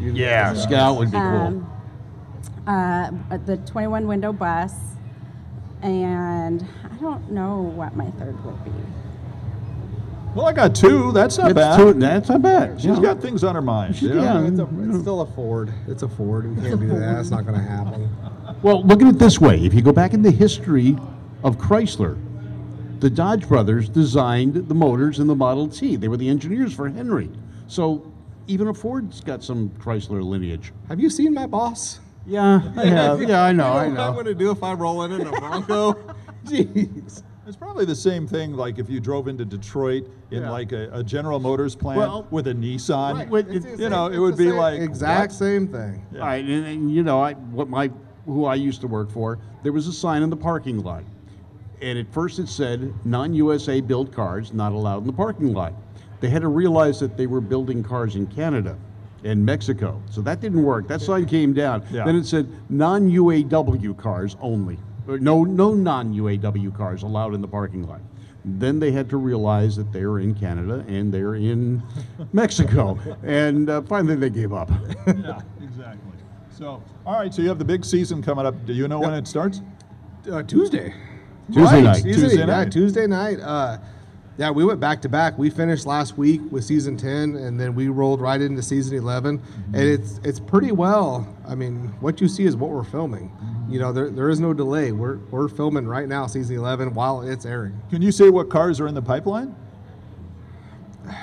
[0.00, 1.22] Yeah, Scout would be cool.
[2.66, 4.74] Um, uh, the 21 window bus,
[5.80, 8.70] and I don't know what my third would be.
[10.34, 11.12] Well, I got two.
[11.12, 11.76] That's not It's bad.
[11.76, 12.76] too- that's not bad.
[12.80, 13.00] She's you know.
[13.02, 13.96] got things on her mind.
[13.96, 14.22] She- you know?
[14.22, 14.46] yeah.
[14.46, 15.72] It's, a, it's still a Ford.
[15.86, 16.56] It's a Ford.
[16.56, 17.18] We can't do that.
[17.20, 18.08] It's not going to happen.
[18.62, 19.56] Well, look at it this way.
[19.64, 20.96] If you go back in the history
[21.42, 22.16] of Chrysler,
[23.00, 25.96] the Dodge brothers designed the motors in the Model T.
[25.96, 27.28] They were the engineers for Henry.
[27.66, 28.06] So
[28.46, 30.72] even a Ford's got some Chrysler lineage.
[30.88, 31.98] Have you seen my boss?
[32.24, 33.20] Yeah, I have.
[33.28, 35.26] Yeah, I know, I You what I'm going to do if I roll in in
[35.26, 35.94] a Bronco?
[36.44, 37.22] Jeez.
[37.46, 40.50] It's probably the same thing like if you drove into Detroit in Yeah.
[40.50, 43.14] like a, a General Motors plant Well, with a Nissan.
[43.14, 45.38] right, with- it- the you know, it would be same- like, exact what?
[45.38, 46.06] same thing.
[46.12, 46.20] Yeah.
[46.20, 47.90] All right, and, and you know, I what my
[48.26, 51.02] who I used to work for, there was a sign in the parking lot,
[51.80, 55.72] and at first it said non-USA built cars not allowed in the parking lot.
[56.20, 58.76] They had to realize that they were building cars in Canada
[59.24, 60.86] and Mexico, so that didn't work.
[60.86, 61.82] That sign came down.
[61.90, 62.04] Yeah.
[62.04, 67.86] Then it said non-UAW cars only, or no no non-UAW cars allowed in the parking
[67.86, 68.00] lot.
[68.44, 71.82] Then they had to realize that they're in Canada and they're in
[72.32, 74.70] Mexico, and uh, finally they gave up.
[75.06, 76.12] yeah, exactly.
[76.50, 78.66] So, all right, so you have the big season coming up.
[78.66, 79.62] Do you know when it starts?
[80.30, 80.92] Uh, Tuesday.
[81.52, 82.02] Tuesday night.
[82.02, 82.72] Tuesday, Tuesday yeah, night.
[82.72, 83.40] Tuesday night.
[83.40, 83.78] Uh,
[84.38, 85.36] yeah, we went back to back.
[85.38, 89.38] We finished last week with season ten, and then we rolled right into season 11
[89.38, 89.74] Mm-hmm.
[89.74, 91.26] and it's it's pretty well.
[91.46, 93.28] I mean, what you see is what we're filming.
[93.30, 93.72] Mm-hmm.
[93.72, 94.92] You know, there, there is no delay.
[94.92, 97.80] We're we're filming right now, season eleven, while it's airing.
[97.90, 99.54] Can you say what cars are in the pipeline?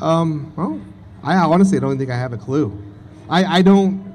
[0.00, 0.80] Um, well,
[1.22, 2.80] I honestly don't think I have a clue.
[3.28, 4.06] I I don't.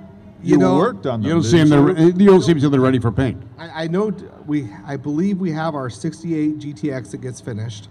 [0.41, 1.23] You, You, know, worked on them.
[1.27, 2.19] You don't didn't see them.
[2.19, 2.27] you?
[2.27, 3.41] Don't see them they're ready for paint.
[3.57, 4.11] I, I know
[4.45, 4.69] we.
[4.85, 7.89] I believe we have our 68 GTX that gets finished.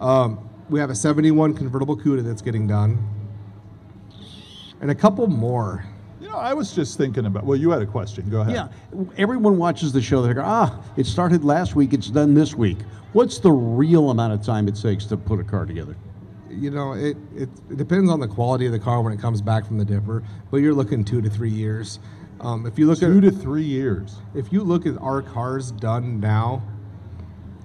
[0.00, 2.98] Um, we have a 71 convertible CUDA that's getting done,
[4.80, 5.84] and a couple more.
[6.20, 7.44] You know, I was just thinking about.
[7.44, 8.28] Well, you had a question.
[8.30, 8.54] Go ahead.
[8.54, 8.68] Yeah,
[9.18, 10.22] everyone watches the show.
[10.22, 11.92] They go, ah, it started last week.
[11.92, 12.78] It's done this week.
[13.12, 15.96] What's the real amount of time it takes to put a car together?
[16.50, 19.42] You know, it, it it depends on the quality of the car when it comes
[19.42, 21.98] back from the dipper, but you're looking two to three years.
[22.40, 24.16] Um, if you look Two at to three years.
[24.34, 26.62] if you look at our cars done now,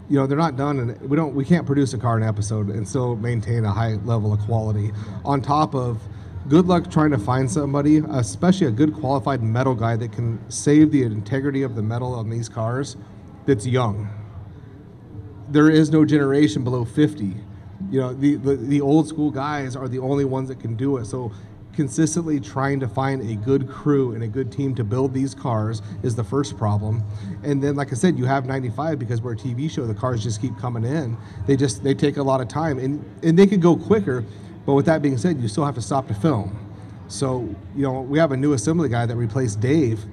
[0.10, 2.30] you know they're not done, and we don't we can't produce a car in an
[2.30, 4.92] episode and still maintain a high level of quality.
[5.24, 6.02] On top of,
[6.48, 10.92] good luck trying to find somebody, especially a good qualified metal guy that can save
[10.92, 12.98] the integrity of the metal on these cars,
[13.46, 14.10] that's young.
[15.48, 17.36] There is no generation below 50.
[17.92, 20.98] You know, the, the, the old school guys are the only ones that can do
[20.98, 21.06] it.
[21.06, 21.32] So
[21.74, 25.82] consistently trying to find a good crew and a good team to build these cars
[26.04, 27.04] is the first problem.
[27.44, 29.86] And then, like I said, you have 95 because we're a TV show.
[29.86, 31.18] The cars just keep coming in.
[31.48, 34.26] They just they take a lot of time, and and they could go quicker.
[34.66, 36.58] But with that being said, you still have to stop to film.
[37.08, 40.04] So you know we have a new assembly guy that replaced Dave.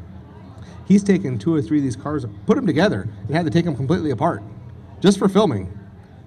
[0.87, 3.65] He's taken two or three of these cars, put them together, and had to take
[3.65, 4.43] them completely apart,
[5.01, 5.77] just for filming.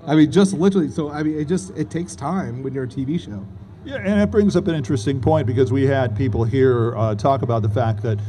[0.06, 0.90] I mean, just literally.
[0.90, 3.46] So I mean, it just it takes time when you're a TV show.
[3.90, 7.42] Yeah, and it brings up an interesting point because we had people here uh, talk
[7.42, 8.20] about the fact that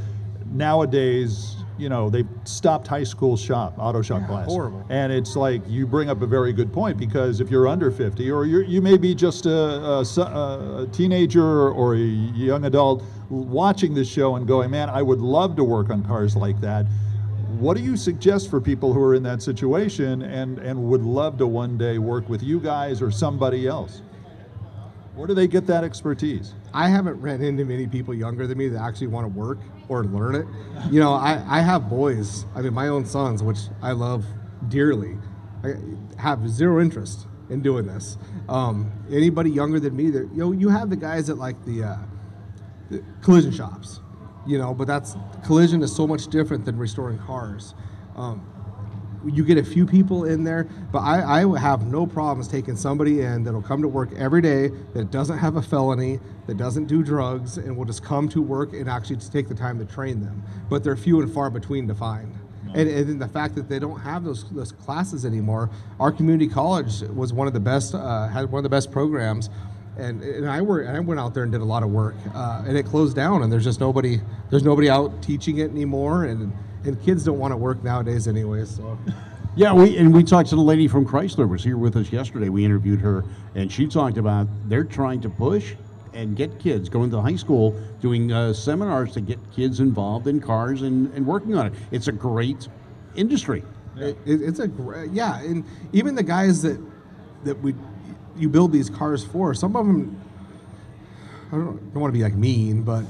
[0.46, 4.46] nowadays, you know, they've stopped high school shop, auto shop class.
[4.46, 4.86] horrible.
[4.88, 8.30] And it's like you bring up a very good point because if you're under 50
[8.30, 13.92] or you're, you may be just a, a a teenager or a young adult watching
[13.92, 16.86] this show and going, man, I would love to work on cars like that.
[17.58, 21.36] What do you suggest for people who are in that situation and, and would love
[21.36, 24.00] to one day work with you guys or somebody else?
[25.20, 26.54] Where do they get that expertise?
[26.72, 30.04] I haven't ran into many people younger than me that actually want to work or
[30.04, 30.46] learn it.
[30.90, 34.24] You know, I, I have boys, I mean, my own sons, which I love
[34.68, 35.18] dearly,
[35.62, 35.74] I
[36.18, 38.16] have zero interest in doing this.
[38.48, 41.84] Um, anybody younger than me, that you know, you have the guys at like the,
[41.84, 41.96] uh,
[42.90, 44.00] the collision shops,
[44.46, 47.74] you know, but that's collision is so much different than restoring cars.
[48.16, 48.49] Um,
[49.26, 53.20] you get a few people in there, but I, I have no problems taking somebody
[53.20, 57.02] in that'll come to work every day that doesn't have a felony, that doesn't do
[57.02, 60.42] drugs, and will just come to work and actually take the time to train them.
[60.68, 62.34] But they're few and far between to find.
[62.74, 66.48] And, and then the fact that they don't have those, those classes anymore, our community
[66.48, 69.50] college was one of the best, uh, had one of the best programs.
[69.98, 72.62] And, and I, were, I went out there and did a lot of work, uh,
[72.66, 76.52] and it closed down, and there's just nobody, there's nobody out teaching it anymore, and,
[76.84, 78.64] and kids don't want to work nowadays anyway.
[78.64, 78.98] so.
[79.56, 82.48] Yeah, we and we talked to the lady from Chrysler was here with us yesterday.
[82.48, 83.24] We interviewed her,
[83.56, 85.74] and she talked about they're trying to push
[86.12, 90.40] and get kids going to high school, doing uh, seminars to get kids involved in
[90.40, 91.72] cars and, and working on it.
[91.90, 92.68] It's a great
[93.16, 93.64] industry.
[93.96, 96.80] It, it, it's a great, yeah, and even the guys that
[97.44, 97.74] that we
[98.36, 100.20] you build these cars for, some of them,
[101.48, 103.04] I don't, don't want to be like mean, but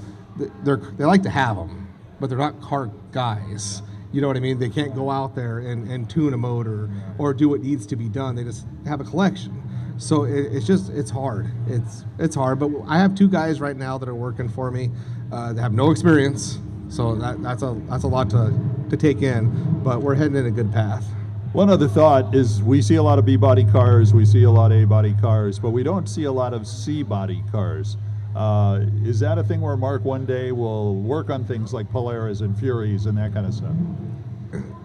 [0.65, 1.90] they're they like to have them,
[2.21, 3.83] but they're not car guys.
[4.13, 4.59] You know what I mean?
[4.59, 7.97] They can't go out there and, and tune a motor or do what needs to
[7.97, 8.35] be done.
[8.35, 9.63] They just have a collection.
[9.99, 11.51] So it, it's just it's hard.
[11.69, 12.59] It's it's hard.
[12.59, 14.91] But I have two guys right now that are working for me
[15.31, 16.59] uh, have no experience.
[16.89, 18.53] So that, that's a that's a lot to
[18.89, 19.83] to take in.
[19.83, 21.07] But we're heading in a good path.
[21.53, 24.51] One other thought is we see a lot of B body cars, we see a
[24.51, 27.97] lot of A body cars, but we don't see a lot of C body cars.
[28.35, 32.43] Uh, is that a thing where Mark one day will work on things like Polaras
[32.43, 33.75] and Furies and that kind of stuff?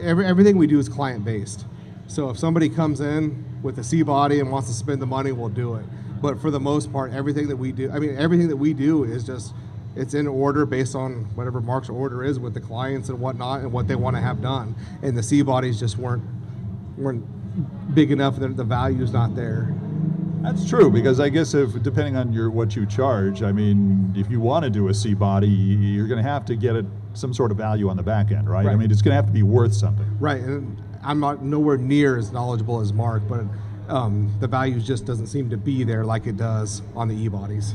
[0.02, 1.66] Every, everything we do is client based.
[2.08, 5.32] So if somebody comes in with a C body and wants to spend the money,
[5.32, 5.86] we'll do it.
[6.22, 9.04] But for the most part, everything that we do, I mean, everything that we do
[9.04, 9.54] is just
[9.96, 13.72] it's in order based on whatever Mark's order is with the clients and whatnot and
[13.72, 14.76] what they want to have done.
[15.02, 16.24] And the C bodies just weren't
[16.98, 17.26] weren't
[17.96, 19.74] big enough that the value's not there.
[20.46, 24.30] That's true because I guess if depending on your what you charge, I mean, if
[24.30, 26.86] you want to do a C body, you're going to have to get it
[27.16, 28.68] some sort of value on the back end, right?
[28.68, 30.06] I mean, it's going to have to be worth something.
[30.20, 33.46] Right, and I'm not nowhere near as knowledgeable as Mark, but
[33.88, 37.74] um, the value just doesn't seem to be there like it does on the e-bodies.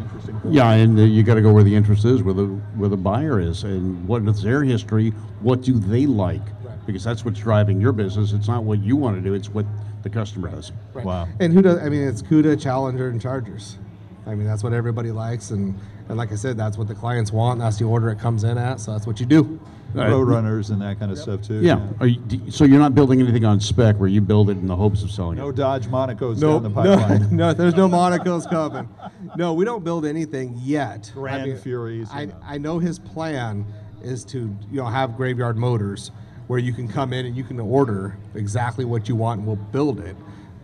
[0.00, 0.40] Interesting.
[0.50, 2.96] Yeah, and uh, you got to go where the interest is, where the where the
[2.96, 5.10] buyer is, and what is their history.
[5.40, 6.42] What do they like?
[6.84, 8.32] Because that's what's driving your business.
[8.32, 9.66] It's not what you want to do; it's what
[10.06, 10.72] the customer does.
[10.94, 11.26] Wow.
[11.40, 11.78] And who does?
[11.80, 13.78] I mean, it's CUDA, Challenger, and Chargers.
[14.26, 15.78] I mean, that's what everybody likes, and
[16.08, 17.58] and like I said, that's what the clients want.
[17.58, 19.58] That's the order it comes in at, so that's what you do.
[19.94, 21.60] Road runners and that kind of stuff too.
[21.62, 21.80] Yeah.
[22.00, 24.66] Are you, do- so you're not building anything on spec, where you build it in
[24.66, 25.46] the hopes of selling No it.
[25.46, 27.36] No Dodge Monacos No, down the no, pipeline.
[27.36, 28.88] no, there's no Monacos coming.
[29.36, 31.10] No, we don't build anything yet.
[31.14, 33.64] Grand Furies I, and- I know his plan
[34.02, 34.38] is to
[34.70, 36.10] you know have graveyard motors
[36.46, 39.56] where you can come in and you can order exactly what you want and we'll
[39.56, 40.16] build it,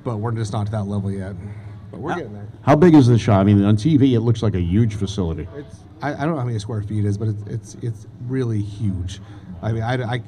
[0.05, 1.35] but we're just not to that level yet.
[1.91, 2.49] But we're getting there.
[2.63, 3.41] How big is the shop?
[3.41, 5.47] I mean, on TV, it looks like a huge facility.
[5.55, 8.07] It's I, I don't know how many square feet it is, but it's it's it's
[8.27, 9.21] really huge.
[9.63, 10.23] I mean, I, I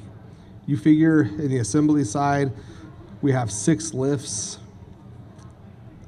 [0.66, 2.52] you figure in the assembly side,
[3.20, 4.58] we have six lifts.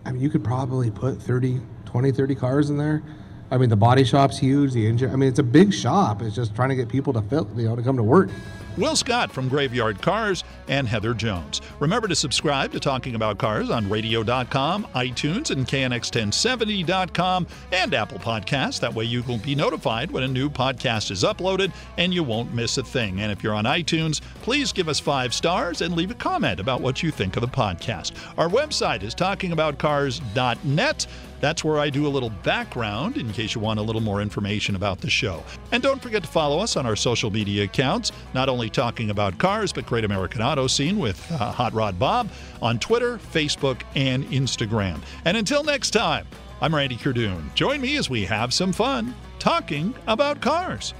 [0.04, 3.02] I mean, you could probably put 30, 20, 30 cars in there.
[3.50, 4.72] I mean, the body shop's huge.
[4.72, 5.10] The engine.
[5.10, 6.22] I mean, it's a big shop.
[6.22, 8.30] It's just trying to get people to fit, you know, to come to work.
[8.76, 11.60] Will Scott from Graveyard Carz and Heather Jones.
[11.80, 18.80] Remember to subscribe to Talking About Cars on radio.com, iTunes, and KNX1070.com and Apple Podcasts.
[18.80, 22.52] That way you will be notified when a new podcast is uploaded and you won't
[22.54, 23.20] miss a thing.
[23.20, 26.80] And if you're on iTunes, please give us five stars and leave a comment about
[26.80, 28.12] what you think of the podcast.
[28.36, 31.06] Our website is talkingaboutcars.net.
[31.40, 34.76] That's where I do a little background in case you want a little more information
[34.76, 35.42] about the show.
[35.72, 39.38] And don't forget to follow us on our social media accounts, not only talking about
[39.38, 42.28] cars, but Great American Auto Scene with uh, Hot Rod Bob
[42.62, 45.00] on Twitter, Facebook, and Instagram.
[45.24, 46.26] And until next time,
[46.60, 47.54] I'm Randy Cardoon.
[47.54, 50.94] Join me as we have some fun talking about cars.